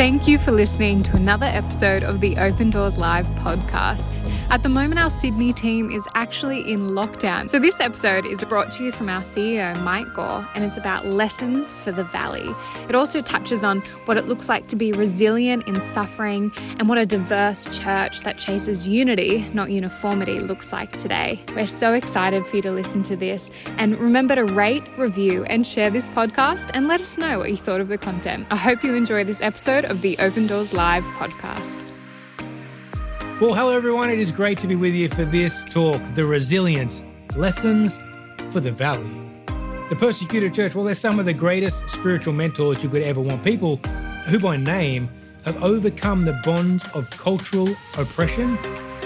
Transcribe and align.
Thank 0.00 0.26
you 0.26 0.38
for 0.38 0.50
listening 0.50 1.02
to 1.02 1.16
another 1.16 1.44
episode 1.44 2.04
of 2.04 2.22
the 2.22 2.38
Open 2.38 2.70
Doors 2.70 2.96
Live 2.96 3.26
podcast. 3.44 4.10
At 4.48 4.62
the 4.62 4.68
moment, 4.70 4.98
our 4.98 5.10
Sydney 5.10 5.52
team 5.52 5.90
is 5.90 6.08
actually 6.14 6.72
in 6.72 6.88
lockdown. 6.88 7.50
So, 7.50 7.58
this 7.58 7.80
episode 7.80 8.24
is 8.24 8.42
brought 8.42 8.70
to 8.72 8.84
you 8.84 8.92
from 8.92 9.10
our 9.10 9.20
CEO, 9.20 9.78
Mike 9.82 10.12
Gore, 10.14 10.48
and 10.54 10.64
it's 10.64 10.78
about 10.78 11.06
lessons 11.06 11.70
for 11.70 11.92
the 11.92 12.02
Valley. 12.02 12.52
It 12.88 12.94
also 12.94 13.20
touches 13.20 13.62
on 13.62 13.82
what 14.06 14.16
it 14.16 14.26
looks 14.26 14.48
like 14.48 14.68
to 14.68 14.76
be 14.76 14.90
resilient 14.92 15.68
in 15.68 15.80
suffering 15.82 16.50
and 16.78 16.88
what 16.88 16.96
a 16.96 17.04
diverse 17.04 17.66
church 17.66 18.22
that 18.22 18.38
chases 18.38 18.88
unity, 18.88 19.46
not 19.52 19.70
uniformity, 19.70 20.40
looks 20.40 20.72
like 20.72 20.96
today. 20.96 21.44
We're 21.54 21.66
so 21.66 21.92
excited 21.92 22.46
for 22.46 22.56
you 22.56 22.62
to 22.62 22.72
listen 22.72 23.02
to 23.04 23.16
this. 23.16 23.50
And 23.76 23.98
remember 23.98 24.34
to 24.34 24.46
rate, 24.46 24.82
review, 24.96 25.44
and 25.44 25.66
share 25.66 25.90
this 25.90 26.08
podcast 26.08 26.70
and 26.72 26.88
let 26.88 27.02
us 27.02 27.18
know 27.18 27.38
what 27.38 27.50
you 27.50 27.56
thought 27.56 27.82
of 27.82 27.88
the 27.88 27.98
content. 27.98 28.46
I 28.50 28.56
hope 28.56 28.82
you 28.82 28.94
enjoy 28.94 29.24
this 29.24 29.42
episode 29.42 29.84
of 29.90 30.02
the 30.02 30.16
Open 30.20 30.46
Doors 30.46 30.72
Live 30.72 31.02
podcast. 31.18 31.82
Well, 33.40 33.54
hello 33.54 33.76
everyone. 33.76 34.08
It 34.08 34.20
is 34.20 34.30
great 34.30 34.56
to 34.58 34.68
be 34.68 34.76
with 34.76 34.94
you 34.94 35.08
for 35.08 35.24
this 35.24 35.64
talk, 35.64 36.00
The 36.14 36.24
Resilient 36.24 37.02
Lessons 37.36 37.98
for 38.52 38.60
the 38.60 38.70
Valley. 38.70 39.10
The 39.88 39.96
persecuted 39.98 40.54
church, 40.54 40.76
well, 40.76 40.84
they're 40.84 40.94
some 40.94 41.18
of 41.18 41.26
the 41.26 41.34
greatest 41.34 41.90
spiritual 41.90 42.32
mentors 42.32 42.84
you 42.84 42.88
could 42.88 43.02
ever 43.02 43.20
want. 43.20 43.42
People 43.42 43.78
who, 44.28 44.38
by 44.38 44.56
name, 44.56 45.10
have 45.44 45.60
overcome 45.60 46.24
the 46.24 46.40
bonds 46.44 46.86
of 46.94 47.10
cultural 47.10 47.68
oppression 47.98 48.56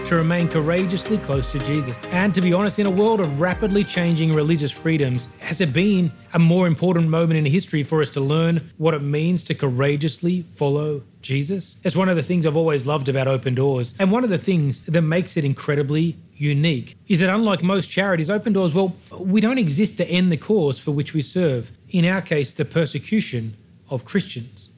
to 0.05 0.17
remain 0.17 0.49
courageously 0.49 1.17
close 1.17 1.51
to 1.51 1.59
Jesus. 1.61 1.99
And 2.11 2.35
to 2.35 2.43
be 2.43 2.53
honest, 2.53 2.79
in 2.79 2.85
a 2.85 2.91
world 2.91 3.21
of 3.21 3.41
rapidly 3.41 3.85
changing 3.85 4.35
religious 4.35 4.71
freedoms, 4.71 5.29
has 5.39 5.63
it 5.63 5.73
been 5.73 6.13
a 6.35 6.39
more 6.39 6.67
important 6.67 7.09
moment 7.09 7.39
in 7.39 7.47
history 7.47 7.83
for 7.83 8.03
us 8.03 8.11
to 8.11 8.21
learn 8.21 8.71
what 8.77 8.93
it 8.93 9.01
means 9.01 9.45
to 9.45 9.55
courageously 9.55 10.43
follow 10.55 11.03
Jesus? 11.23 11.79
It's 11.85 11.97
one 11.97 12.11
of 12.11 12.17
the 12.17 12.23
things 12.23 12.47
I've 12.47 12.57
always 12.57 12.87
loved 12.87 13.09
about 13.09 13.29
Open 13.29 13.55
Doors. 13.55 13.95
And 13.99 14.13
one 14.13 14.25
of 14.25 14.31
the 14.31 14.37
things 14.37 14.81
that 14.83 15.03
makes 15.03 15.39
it 15.39 15.45
incredibly 15.45 16.19
unique 16.35 16.99
is 17.09 17.21
that 17.21 17.35
unlike 17.35 17.63
most 17.63 17.91
charities, 17.91 18.29
Open 18.29 18.53
Doors, 18.53 18.75
well, 18.75 18.95
we 19.19 19.41
don't 19.41 19.59
exist 19.59 19.97
to 19.97 20.07
end 20.07 20.31
the 20.31 20.37
cause 20.37 20.79
for 20.79 20.91
which 20.91 21.15
we 21.15 21.23
serve. 21.23 21.73
In 21.89 22.05
our 22.05 22.21
case, 22.21 22.53
the 22.53 22.67
persecution 22.67 23.57
of 23.89 24.05
Christians. 24.05 24.69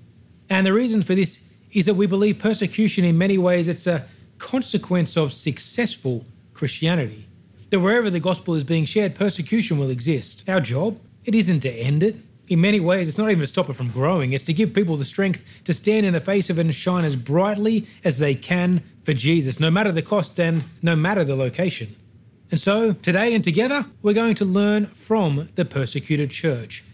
And 0.49 0.65
the 0.65 0.73
reason 0.73 1.03
for 1.03 1.17
this 1.17 1.41
is 1.73 1.87
that 1.87 1.95
we 1.95 2.07
believe 2.07 2.39
persecution 2.39 3.05
in 3.05 3.19
many 3.19 3.39
ways 3.39 3.67
it's 3.67 3.89
a 3.89 4.07
consequence 4.39 5.17
of 5.17 5.33
successful 5.33 6.25
Christianity. 6.55 7.27
That 7.71 7.81
wherever 7.81 8.11
the 8.11 8.21
gospel 8.21 8.55
is 8.55 8.65
being 8.65 8.85
shared, 8.85 9.15
persecution 9.15 9.79
will 9.79 9.91
exist. 9.91 10.49
Our 10.49 10.61
job, 10.61 10.99
it 11.25 11.35
isn't 11.35 11.61
to 11.61 11.73
end 11.73 12.03
it. 12.03 12.17
In 12.49 12.61
many 12.61 12.79
ways, 12.79 13.09
it's 13.09 13.19
not 13.19 13.31
even 13.31 13.41
to 13.41 13.47
stop 13.47 13.69
it 13.69 13.73
from 13.73 13.91
growing, 13.91 14.33
it's 14.33 14.45
to 14.45 14.53
give 14.53 14.73
people 14.73 14.97
the 14.97 15.05
strength 15.05 15.45
to 15.65 15.75
stand 15.75 16.07
in 16.07 16.13
the 16.13 16.21
face 16.21 16.49
of 16.49 16.59
it 16.59 16.63
and 16.63 16.75
shine 16.75 17.05
as 17.05 17.17
brightly 17.17 17.87
as 18.05 18.21
they 18.21 18.37
can 18.37 18.85
for 19.03 19.13
Jesus, 19.13 19.59
no 19.59 19.71
matter 19.71 19.91
the 19.91 20.03
cost 20.03 20.39
and 20.39 20.63
no 20.81 20.95
matter 20.95 21.25
the 21.25 21.35
location. 21.35 21.97
And 22.53 22.61
so, 22.61 22.93
today 22.93 23.35
and 23.35 23.43
together, 23.43 23.87
we're 24.03 24.13
going 24.13 24.37
to 24.37 24.45
learn 24.45 24.87
from 24.87 25.49
the 25.57 25.65
persecuted 25.65 26.31
church 26.31 26.85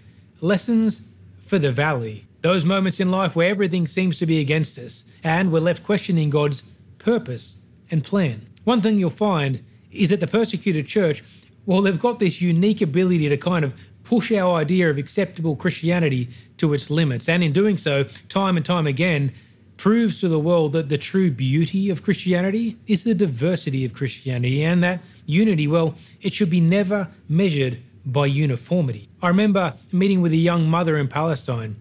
lessons 0.41 1.06
for 1.39 1.59
the 1.59 1.71
valley. 1.71 2.25
Those 2.41 2.65
moments 2.65 2.99
in 2.99 3.11
life 3.11 3.37
where 3.37 3.51
everything 3.51 3.87
seems 3.87 4.19
to 4.19 4.27
be 4.27 4.41
against 4.41 4.79
us 4.79 5.05
and 5.23 5.53
we're 5.53 5.61
left 5.61 5.84
questioning 5.84 6.31
God's 6.31 6.62
purpose 7.03 7.56
and 7.91 8.05
plan. 8.05 8.47
One 8.64 8.81
thing 8.81 8.98
you'll 8.98 9.11
find 9.11 9.62
is 9.91 10.11
that 10.11 10.20
the 10.20 10.27
persecuted 10.27 10.86
church, 10.86 11.22
well, 11.67 11.83
they've 11.83 11.98
got 11.98 12.20
this 12.20 12.41
unique 12.41 12.81
ability 12.81 13.28
to 13.28 13.36
kind 13.36 13.64
of 13.64 13.75
push 14.05 14.33
our 14.33 14.56
idea 14.56 14.91
of 14.91 14.98
acceptable 14.98 15.56
Christianity 15.56 16.28
to 16.56 16.75
its 16.75 16.91
limits. 16.91 17.28
And 17.28 17.42
in 17.42 17.53
doing 17.53 17.77
so, 17.77 18.05
time 18.28 18.56
and 18.56 18.64
time 18.67 18.86
again, 18.86 19.33
proves 19.77 20.20
to 20.20 20.28
the 20.28 20.39
world 20.39 20.72
that 20.72 20.89
the 20.89 20.98
true 20.98 21.31
beauty 21.31 21.91
of 21.91 22.03
Christianity 22.03 22.78
is 22.86 23.05
the 23.05 23.14
diversity 23.14 23.84
of 23.84 23.92
Christianity 23.92 24.62
and 24.62 24.83
that 24.84 25.00
unity, 25.27 25.66
well, 25.66 25.97
it 26.21 26.32
should 26.32 26.50
be 26.50 26.60
never 26.60 27.09
measured 27.28 27.78
by 28.04 28.27
uniformity. 28.27 29.09
I 29.21 29.28
remember 29.28 29.75
meeting 29.93 30.21
with 30.21 30.32
a 30.32 30.37
young 30.37 30.69
mother 30.69 30.97
in 30.97 31.09
Palestine. 31.09 31.77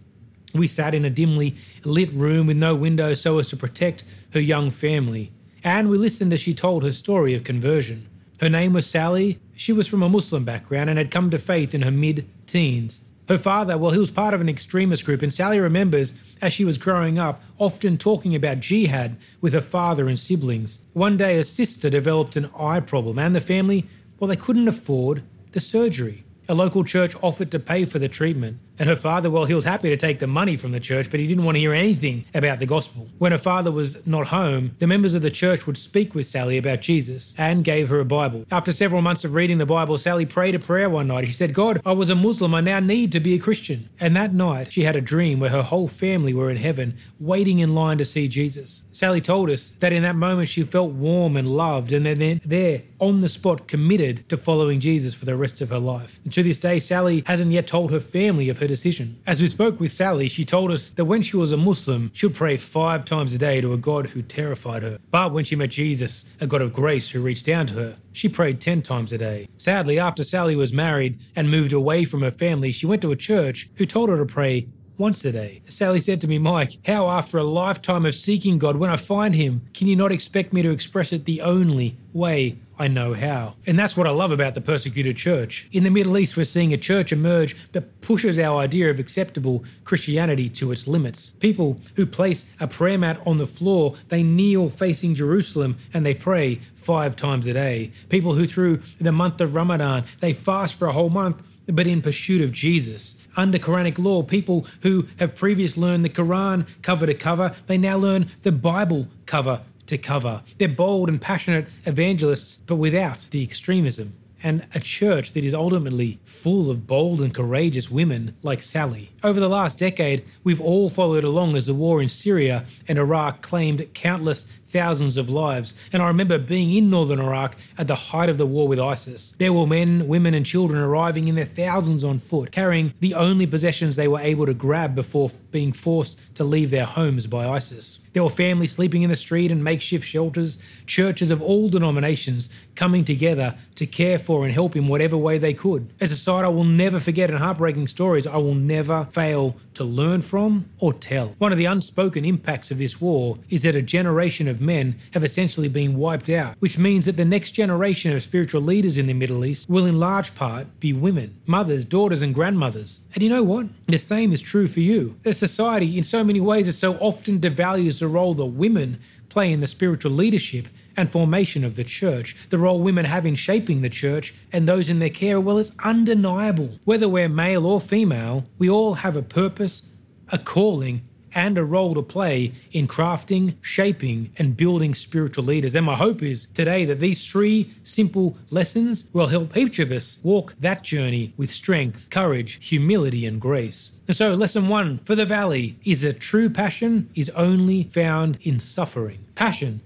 We 0.53 0.67
sat 0.67 0.93
in 0.93 1.05
a 1.05 1.09
dimly 1.09 1.55
lit 1.83 2.11
room 2.11 2.47
with 2.47 2.57
no 2.57 2.75
windows 2.75 3.21
so 3.21 3.39
as 3.39 3.49
to 3.49 3.57
protect 3.57 4.03
her 4.33 4.39
young 4.39 4.69
family, 4.69 5.31
and 5.63 5.89
we 5.89 5.97
listened 5.97 6.33
as 6.33 6.39
she 6.39 6.53
told 6.53 6.83
her 6.83 6.91
story 6.91 7.33
of 7.33 7.43
conversion. 7.43 8.07
Her 8.39 8.49
name 8.49 8.73
was 8.73 8.87
Sally. 8.87 9.39
She 9.55 9.71
was 9.71 9.87
from 9.87 10.01
a 10.01 10.09
Muslim 10.09 10.43
background 10.43 10.89
and 10.89 10.97
had 10.97 11.11
come 11.11 11.29
to 11.29 11.37
faith 11.37 11.75
in 11.75 11.83
her 11.83 11.91
mid 11.91 12.27
teens. 12.47 13.01
Her 13.29 13.37
father, 13.37 13.77
well, 13.77 13.91
he 13.91 13.99
was 13.99 14.11
part 14.11 14.33
of 14.33 14.41
an 14.41 14.49
extremist 14.49 15.05
group, 15.05 15.21
and 15.21 15.31
Sally 15.31 15.59
remembers, 15.59 16.13
as 16.41 16.51
she 16.51 16.65
was 16.65 16.77
growing 16.77 17.19
up, 17.19 17.41
often 17.59 17.97
talking 17.97 18.35
about 18.35 18.59
jihad 18.59 19.15
with 19.39 19.53
her 19.53 19.61
father 19.61 20.09
and 20.09 20.19
siblings. 20.19 20.81
One 20.93 21.17
day, 21.17 21.37
a 21.37 21.43
sister 21.43 21.89
developed 21.89 22.35
an 22.35 22.49
eye 22.57 22.79
problem, 22.79 23.19
and 23.19 23.35
the 23.35 23.39
family, 23.39 23.85
well, 24.19 24.27
they 24.27 24.35
couldn't 24.35 24.67
afford 24.67 25.23
the 25.51 25.61
surgery. 25.61 26.25
A 26.49 26.53
local 26.53 26.83
church 26.83 27.15
offered 27.21 27.51
to 27.51 27.59
pay 27.59 27.85
for 27.85 27.99
the 27.99 28.09
treatment, 28.09 28.57
and 28.79 28.89
her 28.89 28.95
father, 28.95 29.29
well, 29.29 29.45
he 29.45 29.53
was 29.53 29.63
happy 29.63 29.89
to 29.89 29.97
take 29.97 30.17
the 30.17 30.25
money 30.25 30.55
from 30.55 30.71
the 30.71 30.79
church, 30.79 31.11
but 31.11 31.19
he 31.19 31.27
didn't 31.27 31.43
want 31.43 31.55
to 31.55 31.59
hear 31.59 31.71
anything 31.71 32.25
about 32.33 32.59
the 32.59 32.65
gospel. 32.65 33.07
When 33.19 33.31
her 33.31 33.37
father 33.37 33.71
was 33.71 34.05
not 34.07 34.27
home, 34.27 34.75
the 34.79 34.87
members 34.87 35.13
of 35.13 35.21
the 35.21 35.29
church 35.29 35.67
would 35.67 35.77
speak 35.77 36.15
with 36.15 36.25
Sally 36.25 36.57
about 36.57 36.81
Jesus 36.81 37.35
and 37.37 37.63
gave 37.63 37.89
her 37.89 37.99
a 37.99 38.05
Bible. 38.05 38.43
After 38.51 38.73
several 38.73 39.03
months 39.03 39.23
of 39.23 39.35
reading 39.35 39.59
the 39.59 39.67
Bible, 39.67 39.99
Sally 39.99 40.25
prayed 40.25 40.55
a 40.55 40.59
prayer 40.59 40.89
one 40.89 41.07
night. 41.07 41.27
She 41.27 41.33
said, 41.33 41.53
God, 41.53 41.79
I 41.85 41.91
was 41.91 42.09
a 42.09 42.15
Muslim. 42.15 42.55
I 42.55 42.61
now 42.61 42.79
need 42.79 43.11
to 43.11 43.19
be 43.19 43.35
a 43.35 43.39
Christian. 43.39 43.89
And 43.99 44.15
that 44.15 44.33
night, 44.33 44.73
she 44.73 44.81
had 44.81 44.95
a 44.95 45.01
dream 45.01 45.39
where 45.39 45.51
her 45.51 45.61
whole 45.61 45.87
family 45.87 46.33
were 46.33 46.49
in 46.49 46.57
heaven, 46.57 46.97
waiting 47.19 47.59
in 47.59 47.75
line 47.75 47.99
to 47.99 48.05
see 48.05 48.27
Jesus. 48.27 48.83
Sally 48.91 49.21
told 49.21 49.51
us 49.51 49.73
that 49.79 49.93
in 49.93 50.01
that 50.01 50.15
moment 50.15 50.49
she 50.49 50.63
felt 50.63 50.91
warm 50.91 51.37
and 51.37 51.47
loved, 51.47 51.93
and 51.93 52.03
then 52.03 52.41
there, 52.43 52.81
on 52.97 53.21
the 53.21 53.29
spot, 53.29 53.67
committed 53.67 54.27
to 54.29 54.37
following 54.37 54.79
Jesus 54.79 55.13
for 55.13 55.25
the 55.25 55.37
rest 55.37 55.61
of 55.61 55.69
her 55.69 55.79
life. 55.79 56.19
And 56.31 56.35
to 56.35 56.43
this 56.43 56.61
day, 56.61 56.79
Sally 56.79 57.23
hasn't 57.25 57.51
yet 57.51 57.67
told 57.67 57.91
her 57.91 57.99
family 57.99 58.47
of 58.47 58.59
her 58.59 58.67
decision. 58.67 59.19
As 59.27 59.41
we 59.41 59.49
spoke 59.49 59.81
with 59.81 59.91
Sally, 59.91 60.29
she 60.29 60.45
told 60.45 60.71
us 60.71 60.87
that 60.91 61.03
when 61.03 61.21
she 61.23 61.35
was 61.35 61.51
a 61.51 61.57
Muslim, 61.57 62.09
she 62.13 62.25
would 62.25 62.37
pray 62.37 62.55
five 62.55 63.03
times 63.03 63.33
a 63.33 63.37
day 63.37 63.59
to 63.59 63.73
a 63.73 63.77
God 63.77 64.11
who 64.11 64.21
terrified 64.21 64.81
her. 64.81 64.97
But 65.09 65.33
when 65.33 65.43
she 65.43 65.57
met 65.57 65.71
Jesus, 65.71 66.23
a 66.39 66.47
God 66.47 66.61
of 66.61 66.71
grace 66.71 67.09
who 67.09 67.21
reached 67.21 67.45
down 67.45 67.67
to 67.67 67.73
her, 67.73 67.97
she 68.13 68.29
prayed 68.29 68.61
10 68.61 68.81
times 68.81 69.11
a 69.11 69.17
day. 69.17 69.49
Sadly, 69.57 69.99
after 69.99 70.23
Sally 70.23 70.55
was 70.55 70.71
married 70.71 71.19
and 71.35 71.51
moved 71.51 71.73
away 71.73 72.05
from 72.05 72.21
her 72.21 72.31
family, 72.31 72.71
she 72.71 72.85
went 72.85 73.01
to 73.01 73.11
a 73.11 73.17
church 73.17 73.69
who 73.75 73.85
told 73.85 74.07
her 74.07 74.17
to 74.17 74.25
pray 74.25 74.69
once 74.97 75.25
a 75.25 75.33
day. 75.33 75.61
Sally 75.67 75.99
said 75.99 76.21
to 76.21 76.29
me, 76.29 76.37
Mike, 76.37 76.77
how 76.85 77.09
after 77.09 77.39
a 77.39 77.43
lifetime 77.43 78.05
of 78.05 78.15
seeking 78.15 78.57
God, 78.57 78.77
when 78.77 78.89
I 78.89 78.95
find 78.95 79.35
Him, 79.35 79.63
can 79.73 79.87
you 79.87 79.97
not 79.97 80.13
expect 80.13 80.53
me 80.53 80.61
to 80.61 80.69
express 80.69 81.11
it 81.11 81.25
the 81.25 81.41
only 81.41 81.97
way 82.13 82.57
I 82.81 82.87
know 82.87 83.13
how. 83.13 83.53
And 83.67 83.77
that's 83.77 83.95
what 83.95 84.07
I 84.07 84.09
love 84.09 84.31
about 84.31 84.55
the 84.55 84.59
persecuted 84.59 85.15
church. 85.15 85.67
In 85.71 85.83
the 85.83 85.91
Middle 85.91 86.17
East, 86.17 86.35
we're 86.35 86.45
seeing 86.45 86.73
a 86.73 86.77
church 86.77 87.11
emerge 87.11 87.55
that 87.73 88.01
pushes 88.01 88.39
our 88.39 88.57
idea 88.57 88.89
of 88.89 88.97
acceptable 88.97 89.63
Christianity 89.83 90.49
to 90.49 90.71
its 90.71 90.87
limits. 90.87 91.29
People 91.39 91.79
who 91.95 92.07
place 92.07 92.47
a 92.59 92.67
prayer 92.67 92.97
mat 92.97 93.21
on 93.23 93.37
the 93.37 93.45
floor, 93.45 93.93
they 94.09 94.23
kneel 94.23 94.67
facing 94.67 95.13
Jerusalem 95.13 95.77
and 95.93 96.03
they 96.03 96.15
pray 96.15 96.55
five 96.73 97.15
times 97.15 97.45
a 97.45 97.53
day. 97.53 97.91
People 98.09 98.33
who, 98.33 98.47
through 98.47 98.81
the 98.99 99.11
month 99.11 99.41
of 99.41 99.53
Ramadan, 99.53 100.05
they 100.19 100.33
fast 100.33 100.73
for 100.73 100.87
a 100.87 100.91
whole 100.91 101.11
month 101.11 101.43
but 101.67 101.85
in 101.85 102.01
pursuit 102.01 102.41
of 102.41 102.51
Jesus. 102.51 103.15
Under 103.37 103.59
Quranic 103.59 103.99
law, 103.99 104.23
people 104.23 104.65
who 104.81 105.07
have 105.19 105.35
previously 105.35 105.83
learned 105.83 106.03
the 106.03 106.09
Quran 106.09 106.67
cover 106.81 107.05
to 107.05 107.13
cover, 107.13 107.55
they 107.67 107.77
now 107.77 107.97
learn 107.97 108.31
the 108.41 108.51
Bible 108.51 109.07
cover 109.27 109.61
to 109.91 109.97
cover. 109.97 110.41
They're 110.57 110.69
bold 110.69 111.09
and 111.09 111.19
passionate 111.19 111.67
evangelists, 111.85 112.59
but 112.65 112.77
without 112.77 113.27
the 113.31 113.43
extremism. 113.43 114.13
And 114.41 114.65
a 114.73 114.79
church 114.79 115.33
that 115.33 115.43
is 115.43 115.53
ultimately 115.53 116.19
full 116.23 116.71
of 116.71 116.87
bold 116.87 117.21
and 117.21 117.31
courageous 117.31 117.91
women 117.91 118.35
like 118.41 118.63
Sally. 118.63 119.11
Over 119.23 119.39
the 119.39 119.49
last 119.49 119.77
decade, 119.77 120.25
we've 120.43 120.61
all 120.61 120.89
followed 120.89 121.23
along 121.23 121.55
as 121.55 121.67
the 121.67 121.75
war 121.75 122.01
in 122.01 122.09
Syria 122.09 122.65
and 122.87 122.97
Iraq 122.97 123.41
claimed 123.41 123.93
countless 123.93 124.45
thousands 124.71 125.17
of 125.17 125.29
lives. 125.29 125.75
And 125.91 126.01
I 126.01 126.07
remember 126.07 126.37
being 126.37 126.71
in 126.71 126.89
northern 126.89 127.19
Iraq 127.19 127.57
at 127.77 127.87
the 127.87 127.95
height 127.95 128.29
of 128.29 128.37
the 128.37 128.45
war 128.45 128.67
with 128.67 128.79
ISIS. 128.79 129.33
There 129.37 129.53
were 129.53 129.67
men, 129.67 130.07
women, 130.07 130.33
and 130.33 130.45
children 130.45 130.81
arriving 130.81 131.27
in 131.27 131.35
their 131.35 131.45
thousands 131.45 132.03
on 132.03 132.17
foot, 132.17 132.51
carrying 132.51 132.93
the 132.99 133.13
only 133.13 133.45
possessions 133.45 133.95
they 133.95 134.07
were 134.07 134.19
able 134.19 134.45
to 134.45 134.53
grab 134.53 134.95
before 134.95 135.31
being 135.51 135.73
forced 135.73 136.19
to 136.35 136.43
leave 136.43 136.71
their 136.71 136.85
homes 136.85 137.27
by 137.27 137.47
ISIS. 137.47 137.99
There 138.13 138.23
were 138.23 138.29
families 138.29 138.73
sleeping 138.73 139.03
in 139.03 139.09
the 139.09 139.15
street 139.15 139.51
in 139.51 139.63
makeshift 139.63 140.05
shelters, 140.05 140.61
churches 140.85 141.31
of 141.31 141.41
all 141.41 141.69
denominations 141.69 142.49
coming 142.75 143.05
together 143.05 143.57
to 143.75 143.85
care 143.85 144.19
for 144.19 144.43
and 144.43 144.53
help 144.53 144.75
in 144.75 144.87
whatever 144.87 145.15
way 145.15 145.37
they 145.37 145.53
could. 145.53 145.93
As 146.01 146.11
a 146.11 146.17
side, 146.17 146.43
I 146.43 146.49
will 146.49 146.65
never 146.65 146.99
forget 146.99 147.29
and 147.29 147.39
heartbreaking 147.39 147.87
stories 147.87 148.27
I 148.27 148.37
will 148.37 148.55
never 148.55 149.07
fail 149.11 149.55
to 149.75 149.83
learn 149.83 150.21
from 150.21 150.69
or 150.79 150.93
tell. 150.93 151.35
One 151.37 151.51
of 151.51 151.57
the 151.57 151.65
unspoken 151.65 152.25
impacts 152.25 152.71
of 152.71 152.77
this 152.77 152.99
war 152.99 153.37
is 153.49 153.63
that 153.63 153.75
a 153.75 153.81
generation 153.81 154.47
of 154.47 154.60
men 154.61 154.95
have 155.13 155.23
essentially 155.23 155.67
been 155.67 155.97
wiped 155.97 156.29
out, 156.29 156.55
which 156.59 156.77
means 156.77 157.05
that 157.05 157.17
the 157.17 157.25
next 157.25 157.51
generation 157.51 158.15
of 158.15 158.23
spiritual 158.23 158.61
leaders 158.61 158.97
in 158.97 159.07
the 159.07 159.13
Middle 159.13 159.43
East 159.43 159.69
will 159.69 159.85
in 159.85 159.99
large 159.99 160.35
part 160.35 160.79
be 160.79 160.93
women, 160.93 161.35
mothers, 161.45 161.83
daughters, 161.83 162.21
and 162.21 162.33
grandmothers. 162.33 163.01
And 163.13 163.23
you 163.23 163.29
know 163.29 163.43
what? 163.43 163.67
The 163.87 163.97
same 163.97 164.31
is 164.31 164.41
true 164.41 164.67
for 164.67 164.79
you. 164.79 165.17
The 165.23 165.33
society, 165.33 165.97
in 165.97 166.03
so 166.03 166.23
many 166.23 166.39
ways, 166.39 166.67
it 166.67 166.73
so 166.73 166.95
often 166.95 167.39
devalues 167.39 167.99
the 167.99 168.07
role 168.07 168.33
that 168.35 168.45
women 168.45 168.99
play 169.29 169.51
in 169.51 169.61
the 169.61 169.67
spiritual 169.67 170.11
leadership 170.11 170.67
and 170.97 171.09
formation 171.09 171.63
of 171.63 171.75
the 171.75 171.83
church, 171.83 172.35
the 172.49 172.57
role 172.57 172.79
women 172.81 173.05
have 173.05 173.25
in 173.25 173.35
shaping 173.35 173.81
the 173.81 173.89
church 173.89 174.33
and 174.51 174.67
those 174.67 174.89
in 174.89 174.99
their 174.99 175.09
care, 175.09 175.39
well, 175.39 175.57
it's 175.57 175.71
undeniable. 175.79 176.79
Whether 176.83 177.07
we're 177.07 177.29
male 177.29 177.65
or 177.65 177.79
female, 177.79 178.45
we 178.57 178.69
all 178.69 178.95
have 178.95 179.15
a 179.15 179.21
purpose, 179.21 179.83
a 180.29 180.37
calling, 180.37 181.01
and 181.33 181.57
a 181.57 181.63
role 181.63 181.93
to 181.95 182.01
play 182.01 182.53
in 182.71 182.87
crafting, 182.87 183.55
shaping, 183.61 184.31
and 184.37 184.57
building 184.57 184.93
spiritual 184.93 185.43
leaders. 185.43 185.75
And 185.75 185.85
my 185.85 185.95
hope 185.95 186.21
is 186.21 186.47
today 186.47 186.85
that 186.85 186.99
these 186.99 187.29
three 187.29 187.71
simple 187.83 188.37
lessons 188.49 189.09
will 189.13 189.27
help 189.27 189.55
each 189.55 189.79
of 189.79 189.91
us 189.91 190.19
walk 190.23 190.55
that 190.59 190.83
journey 190.83 191.33
with 191.37 191.51
strength, 191.51 192.09
courage, 192.09 192.65
humility, 192.65 193.25
and 193.25 193.39
grace. 193.39 193.91
And 194.07 194.15
so, 194.15 194.33
lesson 194.33 194.67
one 194.67 194.99
for 194.99 195.15
the 195.15 195.25
valley 195.25 195.77
is 195.83 196.01
that 196.01 196.19
true 196.19 196.49
passion 196.49 197.09
is 197.15 197.29
only 197.31 197.83
found 197.83 198.37
in 198.41 198.59
suffering. 198.59 199.19
Passion 199.35 199.81